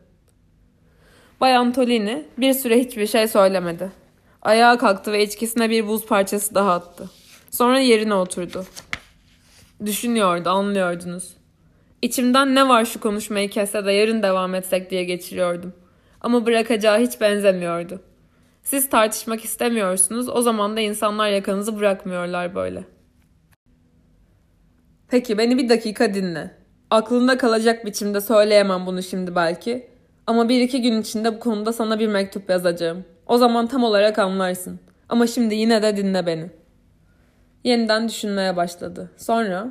Bay 1.41 1.57
Antolini 1.57 2.25
bir 2.39 2.53
süre 2.55 2.79
hiçbir 2.79 3.07
şey 3.07 3.29
söylemedi. 3.29 3.93
Ayağa 4.43 4.79
kalktı 4.79 5.13
ve 5.13 5.23
içkisine 5.23 5.71
bir 5.71 5.89
buz 5.89 6.07
parçası 6.07 6.55
daha 6.55 6.73
attı. 6.73 7.11
Sonra 7.51 7.81
yerine 7.81 8.15
oturdu. 8.15 8.65
Düşünüyordu, 9.87 10.51
anlıyordunuz. 10.51 11.37
İçimden 12.03 12.55
ne 12.55 12.69
var 12.69 12.85
şu 12.85 13.01
konuşmayı 13.01 13.51
kesse 13.51 13.85
de 13.85 13.93
yarın 13.93 14.23
devam 14.23 14.55
etsek 14.55 14.91
diye 14.91 15.05
geçiriyordum. 15.05 15.73
Ama 16.21 16.47
bırakacağı 16.47 16.99
hiç 16.99 17.21
benzemiyordu. 17.21 18.01
Siz 18.63 18.91
tartışmak 18.91 19.45
istemiyorsunuz, 19.45 20.29
o 20.29 20.43
zaman 20.43 20.77
da 20.77 20.81
insanlar 20.81 21.29
yakanızı 21.29 21.79
bırakmıyorlar 21.79 22.55
böyle. 22.55 22.85
Peki 25.09 25.39
beni 25.39 25.59
bir 25.59 25.69
dakika 25.69 26.15
dinle. 26.15 26.51
Aklında 26.91 27.39
kalacak 27.39 27.87
biçimde 27.87 28.21
söyleyemem 28.21 28.87
bunu 28.87 29.03
şimdi 29.03 29.35
belki. 29.35 29.91
Ama 30.27 30.49
bir 30.49 30.61
iki 30.61 30.83
gün 30.83 31.01
içinde 31.01 31.35
bu 31.35 31.41
konuda 31.41 31.73
sana 31.73 31.99
bir 31.99 32.09
mektup 32.09 32.51
yazacağım. 32.51 33.05
O 33.27 33.39
zaman 33.39 33.67
tam 33.67 33.85
olarak 33.85 34.19
anlarsın. 34.19 34.81
Ama 35.09 35.27
şimdi 35.27 35.55
yine 35.55 35.83
de 35.83 35.97
dinle 35.97 36.27
beni. 36.27 36.51
Yeniden 37.65 38.09
düşünmeye 38.09 38.57
başladı. 38.57 39.11
Sonra 39.17 39.69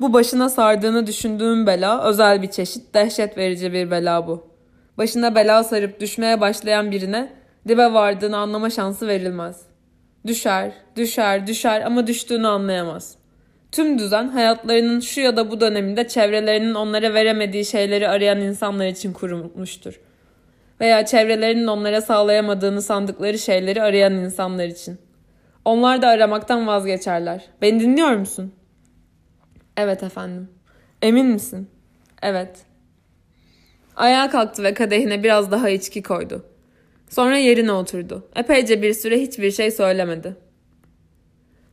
bu 0.00 0.12
başına 0.12 0.48
sardığını 0.48 1.06
düşündüğüm 1.06 1.66
bela 1.66 2.04
özel 2.04 2.42
bir 2.42 2.50
çeşit 2.50 2.94
dehşet 2.94 3.36
verici 3.36 3.72
bir 3.72 3.90
bela 3.90 4.26
bu. 4.26 4.50
Başına 4.98 5.34
bela 5.34 5.64
sarıp 5.64 6.00
düşmeye 6.00 6.40
başlayan 6.40 6.90
birine 6.90 7.39
dibe 7.68 7.92
vardığını 7.92 8.36
anlama 8.36 8.70
şansı 8.70 9.08
verilmez. 9.08 9.62
Düşer, 10.26 10.72
düşer, 10.96 11.46
düşer 11.46 11.80
ama 11.80 12.06
düştüğünü 12.06 12.46
anlayamaz. 12.46 13.16
Tüm 13.72 13.98
düzen 13.98 14.28
hayatlarının 14.28 15.00
şu 15.00 15.20
ya 15.20 15.36
da 15.36 15.50
bu 15.50 15.60
döneminde 15.60 16.08
çevrelerinin 16.08 16.74
onlara 16.74 17.14
veremediği 17.14 17.64
şeyleri 17.64 18.08
arayan 18.08 18.40
insanlar 18.40 18.86
için 18.86 19.12
kurulmuştur. 19.12 20.00
Veya 20.80 21.06
çevrelerinin 21.06 21.66
onlara 21.66 22.00
sağlayamadığını 22.00 22.82
sandıkları 22.82 23.38
şeyleri 23.38 23.82
arayan 23.82 24.12
insanlar 24.12 24.66
için. 24.66 24.98
Onlar 25.64 26.02
da 26.02 26.08
aramaktan 26.08 26.66
vazgeçerler. 26.66 27.44
Beni 27.62 27.80
dinliyor 27.80 28.10
musun? 28.10 28.52
Evet 29.76 30.02
efendim. 30.02 30.48
Emin 31.02 31.26
misin? 31.26 31.70
Evet. 32.22 32.58
Ayağa 33.96 34.30
kalktı 34.30 34.62
ve 34.62 34.74
kadehine 34.74 35.22
biraz 35.22 35.50
daha 35.50 35.70
içki 35.70 36.02
koydu. 36.02 36.49
Sonra 37.10 37.38
yerine 37.38 37.72
oturdu. 37.72 38.28
Epeyce 38.36 38.82
bir 38.82 38.94
süre 38.94 39.20
hiçbir 39.20 39.50
şey 39.50 39.70
söylemedi. 39.70 40.36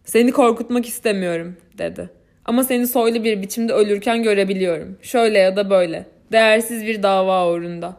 Seni 0.06 0.32
korkutmak 0.32 0.86
istemiyorum, 0.86 1.58
dedi. 1.78 2.10
Ama 2.46 2.64
seni 2.64 2.88
soylu 2.88 3.24
bir 3.24 3.42
biçimde 3.42 3.74
ölürken 3.74 4.24
görebiliyorum. 4.24 4.98
Şöyle 5.02 5.40
ya 5.40 5.56
da 5.56 5.70
böyle. 5.70 6.06
Değersiz 6.32 6.86
bir 6.86 7.04
dava 7.04 7.52
uğrunda. 7.52 7.98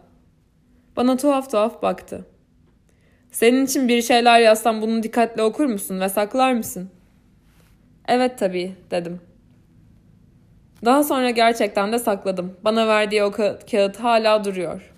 Bana 0.97 1.17
tuhaf 1.17 1.51
tuhaf 1.51 1.83
baktı. 1.83 2.27
Senin 3.31 3.67
için 3.67 3.89
bir 3.89 4.03
şeyler 4.03 4.41
yazsam 4.41 4.83
bunu 4.83 5.03
dikkatle 5.03 5.43
okur 5.43 5.65
musun 5.67 6.01
ve 6.01 6.09
saklar 6.09 6.53
mısın? 6.53 6.91
Evet 8.09 8.39
tabii, 8.39 8.75
dedim. 8.91 9.21
Daha 10.85 11.05
sonra 11.05 11.31
gerçekten 11.31 11.93
de 11.93 11.99
sakladım. 11.99 12.57
Bana 12.65 12.89
verdiği 12.89 13.23
o 13.25 13.29
ka- 13.29 13.71
kağıt 13.71 13.97
hala 13.97 14.45
duruyor. 14.45 14.95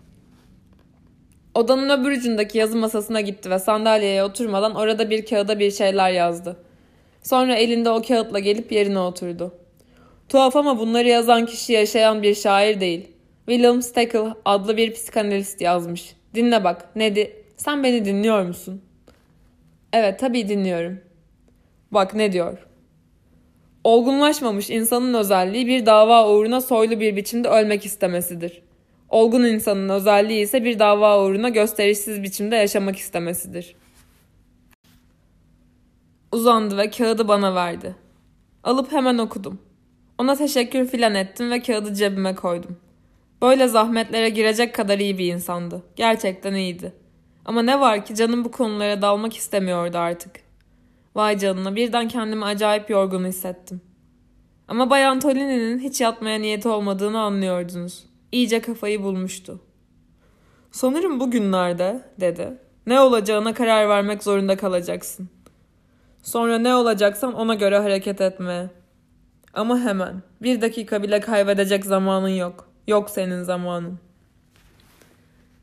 Odanın 1.54 2.00
öbür 2.00 2.10
ucundaki 2.12 2.58
yazı 2.58 2.76
masasına 2.76 3.20
gitti 3.20 3.50
ve 3.50 3.58
sandalyeye 3.58 4.24
oturmadan 4.24 4.74
orada 4.74 5.10
bir 5.10 5.26
kağıda 5.26 5.58
bir 5.58 5.70
şeyler 5.70 6.10
yazdı. 6.10 6.56
Sonra 7.22 7.54
elinde 7.54 7.90
o 7.90 8.02
kağıtla 8.02 8.38
gelip 8.38 8.72
yerine 8.72 8.98
oturdu. 8.98 9.54
Tuhaf 10.28 10.56
ama 10.56 10.78
bunları 10.78 11.08
yazan 11.08 11.46
kişi 11.46 11.72
yaşayan 11.72 12.22
bir 12.22 12.34
şair 12.34 12.80
değil. 12.80 13.08
William 13.46 13.82
Steckel 13.82 14.34
adlı 14.44 14.76
bir 14.76 14.92
psikanalist 14.92 15.60
yazmış. 15.60 16.16
Dinle 16.34 16.64
bak, 16.64 16.96
Nedi, 16.96 17.44
sen 17.56 17.84
beni 17.84 18.04
dinliyor 18.04 18.42
musun? 18.42 18.82
Evet, 19.92 20.20
tabii 20.20 20.48
dinliyorum. 20.48 21.00
Bak 21.90 22.14
ne 22.14 22.32
diyor. 22.32 22.66
Olgunlaşmamış 23.84 24.70
insanın 24.70 25.14
özelliği 25.14 25.66
bir 25.66 25.86
dava 25.86 26.28
uğruna 26.28 26.60
soylu 26.60 27.00
bir 27.00 27.16
biçimde 27.16 27.48
ölmek 27.48 27.86
istemesidir. 27.86 28.62
Olgun 29.10 29.44
insanın 29.44 29.88
özelliği 29.88 30.44
ise 30.44 30.64
bir 30.64 30.78
dava 30.78 31.24
uğruna 31.24 31.48
gösterişsiz 31.48 32.22
biçimde 32.22 32.56
yaşamak 32.56 32.96
istemesidir. 32.96 33.76
Uzandı 36.32 36.76
ve 36.76 36.90
kağıdı 36.90 37.28
bana 37.28 37.54
verdi. 37.54 37.96
Alıp 38.64 38.92
hemen 38.92 39.18
okudum. 39.18 39.58
Ona 40.18 40.36
teşekkür 40.36 40.88
filan 40.88 41.14
ettim 41.14 41.50
ve 41.50 41.62
kağıdı 41.62 41.94
cebime 41.94 42.34
koydum. 42.34 42.76
Böyle 43.42 43.68
zahmetlere 43.68 44.28
girecek 44.28 44.74
kadar 44.74 44.98
iyi 44.98 45.18
bir 45.18 45.32
insandı. 45.32 45.82
Gerçekten 45.96 46.54
iyiydi. 46.54 46.92
Ama 47.44 47.62
ne 47.62 47.80
var 47.80 48.04
ki 48.04 48.14
canım 48.14 48.44
bu 48.44 48.50
konulara 48.50 49.02
dalmak 49.02 49.36
istemiyordu 49.36 49.98
artık. 49.98 50.32
Vay 51.14 51.38
canına 51.38 51.76
birden 51.76 52.08
kendimi 52.08 52.44
acayip 52.44 52.90
yorgun 52.90 53.24
hissettim. 53.24 53.80
Ama 54.68 54.90
Bayan 54.90 55.20
Tolini'nin 55.20 55.78
hiç 55.78 56.00
yatmaya 56.00 56.38
niyeti 56.38 56.68
olmadığını 56.68 57.20
anlıyordunuz. 57.20 58.09
İyice 58.32 58.60
kafayı 58.60 59.02
bulmuştu. 59.02 59.60
Sanırım 60.70 61.20
bugünlerde, 61.20 62.02
dedi. 62.20 62.58
Ne 62.86 63.00
olacağına 63.00 63.54
karar 63.54 63.88
vermek 63.88 64.22
zorunda 64.22 64.56
kalacaksın. 64.56 65.28
Sonra 66.22 66.58
ne 66.58 66.74
olacaksan 66.74 67.34
ona 67.34 67.54
göre 67.54 67.78
hareket 67.78 68.20
etme. 68.20 68.70
Ama 69.54 69.80
hemen. 69.80 70.22
Bir 70.42 70.60
dakika 70.60 71.02
bile 71.02 71.20
kaybedecek 71.20 71.84
zamanın 71.84 72.28
yok. 72.28 72.68
Yok 72.88 73.10
senin 73.10 73.42
zamanın. 73.42 73.98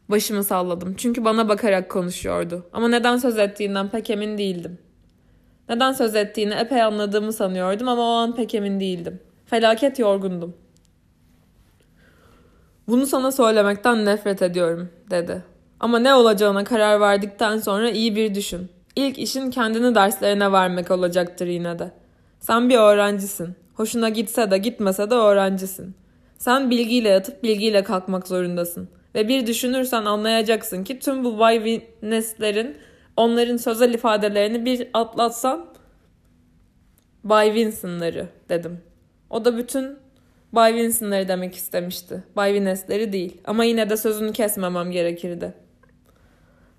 Başımı 0.10 0.44
salladım. 0.44 0.96
Çünkü 0.98 1.26
bana 1.26 1.50
bakarak 1.50 1.92
konuşuyordu. 1.92 2.66
Ama 2.74 2.88
neden 2.88 3.18
söz 3.18 3.38
ettiğinden 3.38 3.90
pek 3.90 4.10
emin 4.10 4.38
değildim. 4.38 4.78
Neden 5.70 5.92
söz 5.92 6.16
ettiğini 6.16 6.54
epey 6.54 6.82
anladığımı 6.82 7.34
sanıyordum 7.34 7.88
ama 7.88 8.02
o 8.02 8.14
an 8.16 8.36
pek 8.36 8.56
emin 8.56 8.80
değildim. 8.80 9.20
Felaket 9.46 10.00
yorgundum. 10.00 10.56
Bunu 12.88 13.06
sana 13.06 13.32
söylemekten 13.32 14.06
nefret 14.06 14.42
ediyorum, 14.42 14.90
dedi. 15.10 15.44
Ama 15.80 16.00
ne 16.00 16.14
olacağına 16.14 16.64
karar 16.64 17.00
verdikten 17.00 17.58
sonra 17.58 17.90
iyi 17.90 18.16
bir 18.16 18.36
düşün. 18.36 18.70
İlk 18.96 19.20
işin 19.20 19.52
kendini 19.52 19.96
derslerine 19.96 20.52
vermek 20.52 20.92
olacaktır 20.92 21.48
yine 21.48 21.80
de. 21.80 21.92
Sen 22.40 22.70
bir 22.70 22.78
öğrencisin. 22.78 23.56
Hoşuna 23.74 24.10
gitse 24.10 24.52
de 24.52 24.58
gitmese 24.58 25.10
de 25.10 25.16
öğrencisin. 25.16 25.96
Sen 26.38 26.70
bilgiyle 26.70 27.10
yatıp 27.10 27.44
bilgiyle 27.44 27.84
kalkmak 27.84 28.28
zorundasın. 28.28 28.90
Ve 29.16 29.28
bir 29.28 29.48
düşünürsen 29.48 30.06
anlayacaksın 30.06 30.84
ki 30.84 31.00
tüm 31.00 31.24
bu 31.24 31.40
Bay 31.40 31.64
Vines'lerin 31.64 32.78
onların 33.18 33.58
sözel 33.58 33.94
ifadelerini 33.94 34.66
bir 34.66 34.88
atlatsan 34.94 35.66
Bay 37.24 37.48
Winson'ları 37.48 38.28
dedim. 38.50 38.82
O 39.30 39.46
da 39.46 39.58
bütün 39.58 39.98
Bay 40.58 40.72
Winson'ları 40.72 41.28
demek 41.28 41.56
istemişti. 41.56 42.24
Bay 42.36 42.54
Vines'leri 42.54 43.14
değil. 43.14 43.42
Ama 43.46 43.64
yine 43.64 43.90
de 43.90 43.98
sözünü 43.98 44.34
kesmemem 44.34 44.92
gerekirdi. 44.92 45.54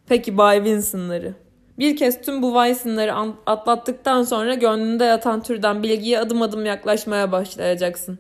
Peki 0.07 0.39
Bay 0.39 0.57
Winson'ları. 0.57 1.35
Bir 1.79 1.97
kez 1.97 2.21
tüm 2.21 2.43
bu 2.43 2.53
Winson'ları 2.53 3.15
atlattıktan 3.47 4.23
sonra 4.23 4.55
gönlünde 4.55 5.05
yatan 5.05 5.43
türden 5.43 5.83
bilgiye 5.83 6.19
adım 6.19 6.43
adım 6.43 6.67
yaklaşmaya 6.67 7.33
başlayacaksın. 7.33 8.19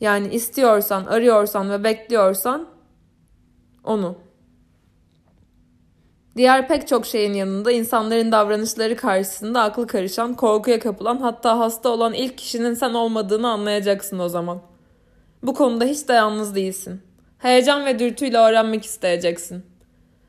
Yani 0.00 0.34
istiyorsan, 0.34 1.04
arıyorsan 1.04 1.70
ve 1.70 1.84
bekliyorsan 1.84 2.68
onu. 3.84 4.18
Diğer 6.36 6.68
pek 6.68 6.88
çok 6.88 7.06
şeyin 7.06 7.32
yanında 7.32 7.72
insanların 7.72 8.32
davranışları 8.32 8.96
karşısında 8.96 9.62
aklı 9.62 9.86
karışan, 9.86 10.34
korkuya 10.34 10.78
kapılan 10.78 11.16
hatta 11.16 11.58
hasta 11.58 11.88
olan 11.88 12.12
ilk 12.12 12.38
kişinin 12.38 12.74
sen 12.74 12.94
olmadığını 12.94 13.48
anlayacaksın 13.48 14.18
o 14.18 14.28
zaman. 14.28 14.60
Bu 15.42 15.54
konuda 15.54 15.84
hiç 15.84 16.08
de 16.08 16.12
yalnız 16.12 16.54
değilsin. 16.54 17.02
Heyecan 17.38 17.86
ve 17.86 17.98
dürtüyle 17.98 18.38
öğrenmek 18.38 18.84
isteyeceksin. 18.84 19.64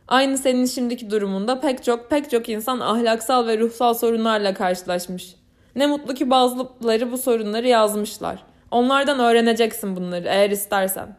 Aynı 0.07 0.37
senin 0.37 0.65
şimdiki 0.65 1.09
durumunda 1.09 1.59
pek 1.59 1.83
çok 1.83 2.09
pek 2.09 2.29
çok 2.29 2.49
insan 2.49 2.79
ahlaksal 2.79 3.47
ve 3.47 3.57
ruhsal 3.57 3.93
sorunlarla 3.93 4.53
karşılaşmış. 4.53 5.35
Ne 5.75 5.87
mutlu 5.87 6.13
ki 6.13 6.29
bazıları 6.29 7.11
bu 7.11 7.17
sorunları 7.17 7.67
yazmışlar. 7.67 8.43
Onlardan 8.71 9.19
öğreneceksin 9.19 9.95
bunları 9.95 10.27
eğer 10.27 10.49
istersen. 10.49 11.17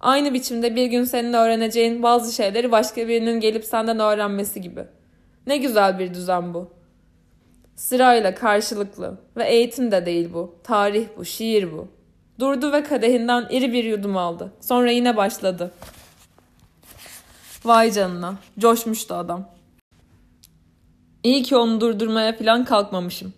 Aynı 0.00 0.34
biçimde 0.34 0.76
bir 0.76 0.86
gün 0.86 1.04
senin 1.04 1.32
öğreneceğin 1.32 2.02
bazı 2.02 2.32
şeyleri 2.32 2.72
başka 2.72 3.08
birinin 3.08 3.40
gelip 3.40 3.64
senden 3.64 3.98
öğrenmesi 3.98 4.60
gibi. 4.60 4.84
Ne 5.46 5.56
güzel 5.56 5.98
bir 5.98 6.14
düzen 6.14 6.54
bu. 6.54 6.70
Sırayla 7.76 8.34
karşılıklı 8.34 9.18
ve 9.36 9.48
eğitim 9.48 9.90
de 9.90 10.06
değil 10.06 10.28
bu. 10.32 10.54
Tarih 10.64 11.06
bu, 11.16 11.24
şiir 11.24 11.72
bu. 11.72 11.88
Durdu 12.38 12.72
ve 12.72 12.82
kadehinden 12.82 13.46
iri 13.50 13.72
bir 13.72 13.84
yudum 13.84 14.16
aldı. 14.16 14.52
Sonra 14.60 14.90
yine 14.90 15.16
başladı. 15.16 15.70
Vay 17.64 17.92
canına. 17.92 18.34
Coşmuştu 18.58 19.14
adam. 19.14 19.48
İyi 21.22 21.42
ki 21.42 21.56
onu 21.56 21.80
durdurmaya 21.80 22.36
falan 22.36 22.64
kalkmamışım. 22.64 23.32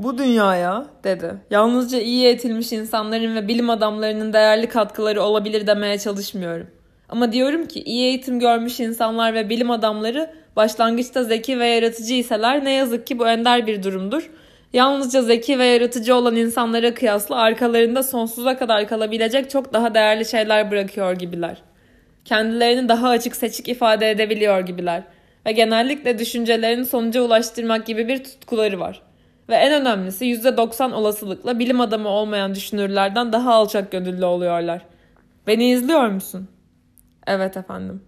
Bu 0.00 0.18
dünyaya, 0.18 0.86
dedi, 1.04 1.34
yalnızca 1.50 2.00
iyi 2.00 2.24
eğitilmiş 2.24 2.72
insanların 2.72 3.36
ve 3.36 3.48
bilim 3.48 3.70
adamlarının 3.70 4.32
değerli 4.32 4.68
katkıları 4.68 5.22
olabilir 5.22 5.66
demeye 5.66 5.98
çalışmıyorum. 5.98 6.66
Ama 7.08 7.32
diyorum 7.32 7.66
ki 7.66 7.82
iyi 7.82 8.06
eğitim 8.06 8.40
görmüş 8.40 8.80
insanlar 8.80 9.34
ve 9.34 9.48
bilim 9.48 9.70
adamları 9.70 10.30
başlangıçta 10.56 11.24
zeki 11.24 11.58
ve 11.58 11.66
yaratıcı 11.66 12.14
iseler 12.14 12.64
ne 12.64 12.72
yazık 12.72 13.06
ki 13.06 13.18
bu 13.18 13.28
ender 13.28 13.66
bir 13.66 13.82
durumdur. 13.82 14.30
Yalnızca 14.72 15.22
zeki 15.22 15.58
ve 15.58 15.66
yaratıcı 15.66 16.14
olan 16.14 16.36
insanlara 16.36 16.94
kıyasla 16.94 17.36
arkalarında 17.36 18.02
sonsuza 18.02 18.58
kadar 18.58 18.88
kalabilecek 18.88 19.50
çok 19.50 19.72
daha 19.72 19.94
değerli 19.94 20.24
şeyler 20.24 20.70
bırakıyor 20.70 21.12
gibiler. 21.12 21.62
Kendilerini 22.24 22.88
daha 22.88 23.08
açık 23.08 23.36
seçik 23.36 23.68
ifade 23.68 24.10
edebiliyor 24.10 24.60
gibiler 24.60 25.02
ve 25.46 25.52
genellikle 25.52 26.18
düşüncelerini 26.18 26.84
sonuca 26.84 27.22
ulaştırmak 27.22 27.86
gibi 27.86 28.08
bir 28.08 28.24
tutkuları 28.24 28.80
var. 28.80 29.09
Ve 29.50 29.54
en 29.54 29.80
önemlisi 29.80 30.24
%90 30.24 30.92
olasılıkla 30.92 31.58
bilim 31.58 31.80
adamı 31.80 32.08
olmayan 32.08 32.54
düşünürlerden 32.54 33.32
daha 33.32 33.54
alçak 33.54 33.92
gönüllü 33.92 34.24
oluyorlar. 34.24 34.82
Beni 35.46 35.70
izliyor 35.70 36.08
musun? 36.08 36.48
Evet 37.26 37.56
efendim. 37.56 38.02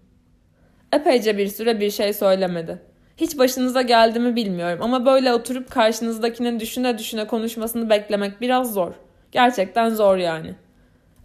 Epeyce 0.92 1.38
bir 1.38 1.48
süre 1.48 1.80
bir 1.80 1.90
şey 1.90 2.12
söylemedi. 2.12 2.82
Hiç 3.16 3.38
başınıza 3.38 3.82
geldi 3.82 4.20
mi 4.20 4.36
bilmiyorum 4.36 4.78
ama 4.82 5.06
böyle 5.06 5.32
oturup 5.32 5.70
karşınızdakinin 5.70 6.60
düşüne 6.60 6.98
düşüne 6.98 7.26
konuşmasını 7.26 7.90
beklemek 7.90 8.40
biraz 8.40 8.74
zor. 8.74 8.92
Gerçekten 9.32 9.90
zor 9.90 10.16
yani. 10.16 10.54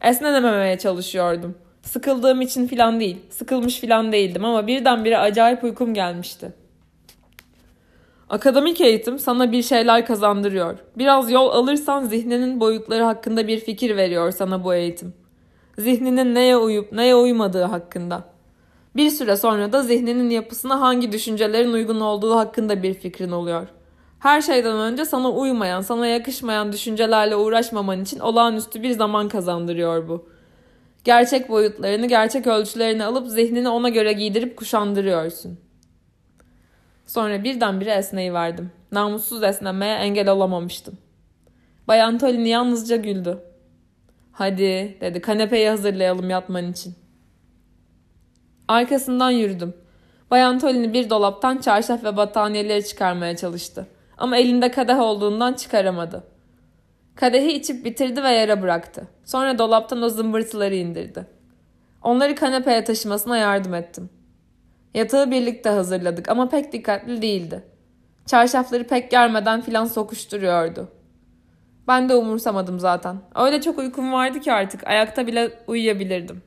Esnenememeye 0.02 0.78
çalışıyordum. 0.78 1.58
Sıkıldığım 1.82 2.42
için 2.42 2.68
filan 2.68 3.00
değil, 3.00 3.18
sıkılmış 3.30 3.80
filan 3.80 4.12
değildim 4.12 4.46
ama 4.46 4.68
birdenbire 4.68 5.18
acayip 5.18 5.64
uykum 5.64 5.94
gelmişti. 5.94 6.54
Akademik 8.30 8.82
eğitim 8.82 9.20
sana 9.20 9.52
bir 9.52 9.64
şeyler 9.64 10.06
kazandırıyor. 10.06 10.78
Biraz 10.98 11.32
yol 11.32 11.50
alırsan 11.50 12.04
zihninin 12.04 12.60
boyutları 12.60 13.04
hakkında 13.04 13.48
bir 13.48 13.60
fikir 13.60 13.98
veriyor 13.98 14.32
sana 14.32 14.64
bu 14.64 14.74
eğitim. 14.74 15.14
Zihninin 15.78 16.36
neye 16.36 16.58
uyup 16.58 16.92
neye 16.92 17.16
uymadığı 17.16 17.64
hakkında. 17.64 18.24
Bir 18.96 19.10
süre 19.10 19.38
sonra 19.38 19.72
da 19.72 19.82
zihninin 19.82 20.30
yapısına 20.30 20.82
hangi 20.82 21.12
düşüncelerin 21.12 21.74
uygun 21.74 22.00
olduğu 22.00 22.36
hakkında 22.36 22.84
bir 22.84 22.94
fikrin 22.94 23.32
oluyor. 23.32 23.68
Her 24.20 24.42
şeyden 24.42 24.78
önce 24.78 25.06
sana 25.06 25.32
uymayan, 25.32 25.82
sana 25.82 26.08
yakışmayan 26.08 26.72
düşüncelerle 26.72 27.36
uğraşmaman 27.36 28.02
için 28.02 28.20
olağanüstü 28.20 28.84
bir 28.84 28.92
zaman 28.92 29.28
kazandırıyor 29.28 30.10
bu. 30.10 30.30
Gerçek 31.04 31.50
boyutlarını, 31.50 32.08
gerçek 32.08 32.48
ölçülerini 32.48 33.04
alıp 33.04 33.28
zihnini 33.28 33.70
ona 33.70 33.90
göre 33.90 34.14
giydirip 34.14 34.58
kuşandırıyorsun. 34.58 35.67
Sonra 37.08 37.44
birdenbire 37.44 37.92
esneyi 37.92 38.34
verdim. 38.34 38.72
Namussuz 38.92 39.44
esnemeye 39.44 39.96
engel 39.96 40.30
olamamıştım. 40.30 40.98
Bayan 41.88 42.18
Tolini 42.18 42.50
yalnızca 42.50 42.96
güldü. 42.96 43.40
Hadi 44.32 44.98
dedi 45.02 45.22
kanepeyi 45.22 45.70
hazırlayalım 45.70 46.30
yatman 46.30 46.72
için. 46.72 46.96
Arkasından 48.68 49.32
yürüdüm. 49.32 49.74
Bayan 50.32 50.60
Tolini 50.60 50.94
bir 50.94 51.10
dolaptan 51.10 51.58
çarşaf 51.58 52.04
ve 52.04 52.18
battaniyeleri 52.18 52.86
çıkarmaya 52.86 53.36
çalıştı. 53.38 53.88
Ama 54.18 54.38
elinde 54.38 54.72
kadeh 54.72 55.00
olduğundan 55.00 55.54
çıkaramadı. 55.54 56.24
Kadehi 57.16 57.52
içip 57.52 57.86
bitirdi 57.86 58.24
ve 58.24 58.30
yere 58.30 58.62
bıraktı. 58.62 59.08
Sonra 59.26 59.58
dolaptan 59.58 60.02
o 60.02 60.10
zımbırtıları 60.10 60.76
indirdi. 60.76 61.28
Onları 62.04 62.36
kanepeye 62.36 62.84
taşımasına 62.84 63.38
yardım 63.38 63.74
ettim. 63.74 64.10
Yatağı 64.98 65.32
birlikte 65.32 65.70
hazırladık 65.70 66.30
ama 66.30 66.50
pek 66.50 66.74
dikkatli 66.74 67.22
değildi. 67.22 67.64
Çarşafları 68.26 68.88
pek 68.88 69.12
germeden 69.12 69.62
filan 69.62 69.86
sokuşturuyordu. 69.86 70.88
Ben 71.88 72.10
de 72.10 72.16
umursamadım 72.16 72.80
zaten. 72.80 73.18
Öyle 73.36 73.62
çok 73.62 73.78
uykum 73.80 74.14
vardı 74.14 74.40
ki 74.40 74.54
artık 74.54 74.88
ayakta 74.88 75.28
bile 75.28 75.52
uyuyabilirdim. 75.68 76.42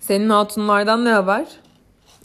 Senin 0.00 0.30
hatunlardan 0.30 1.04
ne 1.04 1.08
haber? 1.08 1.46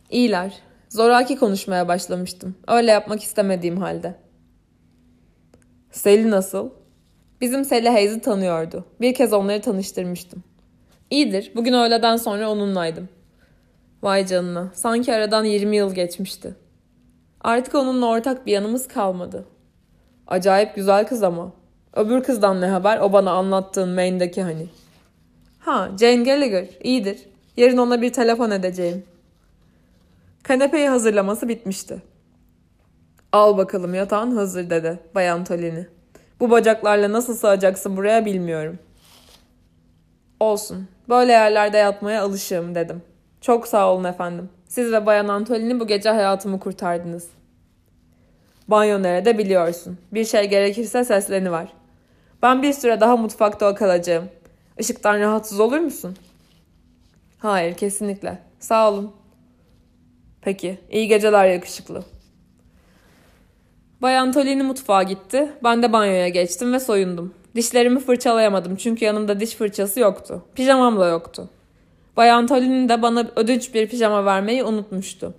İyiler. 0.09 0.53
Zoraki 0.89 1.37
konuşmaya 1.37 1.87
başlamıştım. 1.87 2.55
Öyle 2.67 2.91
yapmak 2.91 3.23
istemediğim 3.23 3.77
halde. 3.77 4.15
Seli 5.91 6.31
nasıl? 6.31 6.69
Bizim 7.41 7.65
Seli 7.65 7.89
Hayes'i 7.89 8.21
tanıyordu. 8.21 8.85
Bir 9.01 9.13
kez 9.13 9.33
onları 9.33 9.61
tanıştırmıştım. 9.61 10.43
İyidir. 11.09 11.51
Bugün 11.55 11.73
öğleden 11.73 12.17
sonra 12.17 12.49
onunlaydım. 12.49 13.09
Vay 14.03 14.25
canına. 14.25 14.71
Sanki 14.73 15.13
aradan 15.13 15.43
20 15.43 15.75
yıl 15.75 15.93
geçmişti. 15.93 16.55
Artık 17.41 17.75
onunla 17.75 18.05
ortak 18.05 18.45
bir 18.45 18.51
yanımız 18.51 18.87
kalmadı. 18.87 19.45
Acayip 20.27 20.75
güzel 20.75 21.07
kız 21.07 21.23
ama. 21.23 21.51
Öbür 21.93 22.23
kızdan 22.23 22.61
ne 22.61 22.67
haber? 22.67 22.99
O 22.99 23.13
bana 23.13 23.31
anlattığın 23.31 23.89
Maine'deki 23.89 24.41
hani. 24.41 24.67
Ha, 25.59 25.89
Jane 25.99 26.23
Gallagher. 26.23 26.67
İyidir. 26.83 27.19
Yarın 27.57 27.77
ona 27.77 28.01
bir 28.01 28.13
telefon 28.13 28.51
edeceğim. 28.51 29.03
Kanepeyi 30.43 30.89
hazırlaması 30.89 31.49
bitmişti. 31.49 32.01
Al 33.31 33.57
bakalım 33.57 33.93
yatağın 33.93 34.35
hazır 34.35 34.69
dedi 34.69 34.99
Bayan 35.15 35.43
Tolini. 35.43 35.87
Bu 36.39 36.51
bacaklarla 36.51 37.11
nasıl 37.11 37.35
sığacaksın 37.35 37.97
buraya 37.97 38.25
bilmiyorum. 38.25 38.79
Olsun. 40.39 40.87
Böyle 41.09 41.31
yerlerde 41.31 41.77
yatmaya 41.77 42.21
alışığım 42.23 42.75
dedim. 42.75 43.01
Çok 43.45 43.67
sağ 43.67 43.93
olun 43.93 44.03
efendim. 44.03 44.49
Siz 44.67 44.91
ve 44.91 45.05
Bayan 45.05 45.27
Antolini 45.27 45.79
bu 45.79 45.87
gece 45.87 46.09
hayatımı 46.09 46.59
kurtardınız. 46.59 47.27
Banyo 48.67 49.03
nerede 49.03 49.37
biliyorsun. 49.37 49.97
Bir 50.11 50.25
şey 50.25 50.49
gerekirse 50.49 51.03
sesleni 51.03 51.51
var. 51.51 51.73
Ben 52.41 52.61
bir 52.61 52.73
süre 52.73 52.99
daha 52.99 53.17
mutfakta 53.17 53.75
kalacağım. 53.75 54.29
Işıktan 54.79 55.19
rahatsız 55.19 55.59
olur 55.59 55.79
musun? 55.79 56.15
Hayır, 57.39 57.73
kesinlikle. 57.73 58.39
Sağ 58.59 58.91
olun. 58.91 59.13
Peki, 60.41 60.77
iyi 60.91 61.07
geceler 61.07 61.45
yakışıklı. 61.45 62.03
Bayan 64.01 64.31
Tolini 64.31 64.63
mutfağa 64.63 65.03
gitti. 65.03 65.51
Ben 65.63 65.83
de 65.83 65.93
banyoya 65.93 66.27
geçtim 66.29 66.73
ve 66.73 66.79
soyundum. 66.79 67.33
Dişlerimi 67.55 67.99
fırçalayamadım 67.99 68.75
çünkü 68.75 69.05
yanımda 69.05 69.39
diş 69.39 69.55
fırçası 69.55 69.99
yoktu. 69.99 70.45
Pijamam 70.55 70.99
da 70.99 71.07
yoktu. 71.07 71.49
Bayan 72.17 72.47
Tolini 72.47 72.89
de 72.89 73.01
bana 73.01 73.27
ödünç 73.35 73.73
bir 73.73 73.87
pijama 73.87 74.25
vermeyi 74.25 74.63
unutmuştu. 74.63 75.33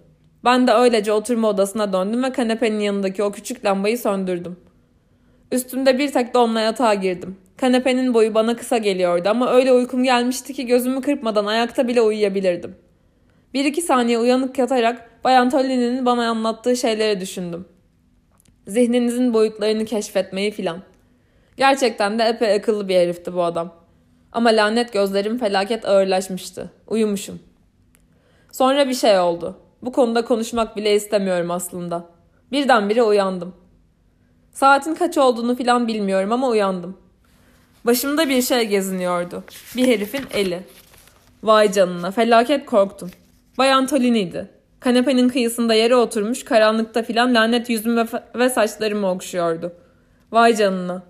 Ben 0.45 0.67
de 0.67 0.73
öylece 0.73 1.13
oturma 1.13 1.49
odasına 1.49 1.93
döndüm 1.93 2.23
ve 2.23 2.33
kanepenin 2.33 2.81
yanındaki 2.81 3.23
o 3.23 3.33
küçük 3.33 3.65
lambayı 3.65 3.99
söndürdüm. 3.99 4.57
Üstümde 5.53 5.99
bir 5.99 6.13
tek 6.13 6.35
donla 6.35 6.61
yatağa 6.61 6.95
girdim. 6.95 7.37
Kanepenin 7.57 8.15
boyu 8.15 8.35
bana 8.35 8.57
kısa 8.57 8.79
geliyordu 8.79 9.29
ama 9.29 9.53
öyle 9.53 9.73
uykum 9.73 10.05
gelmişti 10.05 10.53
ki 10.55 10.67
gözümü 10.67 11.01
kırpmadan 11.01 11.47
ayakta 11.47 11.89
bile 11.89 12.01
uyuyabilirdim. 12.01 12.77
Bir 13.55 13.65
iki 13.65 13.83
saniye 13.83 14.19
uyanık 14.19 14.59
yatarak 14.59 15.11
Bayan 15.25 15.51
Tolini'nin 15.51 16.07
bana 16.07 16.31
anlattığı 16.31 16.77
şeyleri 16.77 17.21
düşündüm. 17.21 17.69
Zihninizin 18.67 19.35
boyutlarını 19.35 19.85
keşfetmeyi 19.85 20.51
filan. 20.51 20.83
Gerçekten 21.57 22.19
de 22.19 22.23
epey 22.23 22.55
akıllı 22.55 22.89
bir 22.89 22.95
herifti 22.95 23.35
bu 23.35 23.43
adam. 23.43 23.86
Ama 24.33 24.49
lanet 24.49 24.93
gözlerim 24.93 25.39
felaket 25.39 25.85
ağırlaşmıştı. 25.85 26.71
Uyumuşum. 26.87 27.41
Sonra 28.53 28.89
bir 28.89 28.95
şey 28.95 29.19
oldu. 29.19 29.59
Bu 29.83 29.93
konuda 29.93 30.25
konuşmak 30.25 30.77
bile 30.77 30.95
istemiyorum 30.95 31.51
aslında. 31.51 32.05
Birdenbire 32.53 33.03
uyandım. 33.03 33.55
Saatin 34.53 34.95
kaç 34.95 35.19
olduğunu 35.19 35.57
filan 35.57 35.89
bilmiyorum 35.89 36.33
ama 36.33 36.49
uyandım. 36.49 36.97
Başımda 37.85 38.29
bir 38.29 38.43
şey 38.43 38.65
geziniyordu. 38.65 39.45
Bir 39.77 39.87
herifin 39.87 40.25
eli. 40.35 40.63
Vay 41.43 41.73
canına 41.73 42.11
felaket 42.11 42.67
korktum. 42.67 43.11
Bayan 43.59 43.87
Tolini'ydi. 43.87 44.51
Kanepenin 44.81 45.29
kıyısında 45.29 45.75
yere 45.75 45.97
oturmuş 45.97 46.45
karanlıkta 46.45 47.03
filan 47.03 47.35
lanet 47.35 47.71
yüzüm 47.71 47.97
ve, 47.97 48.07
ve 48.35 48.51
saçlarımı 48.51 49.11
okşuyordu. 49.11 49.73
Vay 50.33 50.57
canına. 50.57 51.03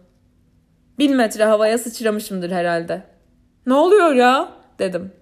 Bin 0.99 1.17
metre 1.17 1.45
havaya 1.45 1.79
sıçramışımdır 1.79 2.51
herhalde. 2.51 3.03
Ne 3.67 3.75
oluyor 3.75 4.15
ya? 4.15 4.49
dedim. 4.79 5.13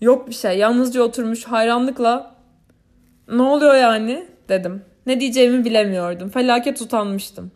Yok 0.00 0.28
bir 0.28 0.34
şey. 0.34 0.58
Yalnızca 0.58 1.02
oturmuş 1.02 1.44
hayranlıkla. 1.44 2.34
Ne 3.28 3.42
oluyor 3.42 3.74
yani? 3.74 4.28
dedim. 4.48 4.84
Ne 5.06 5.20
diyeceğimi 5.20 5.64
bilemiyordum. 5.64 6.28
Felaket 6.28 6.82
utanmıştım. 6.82 7.50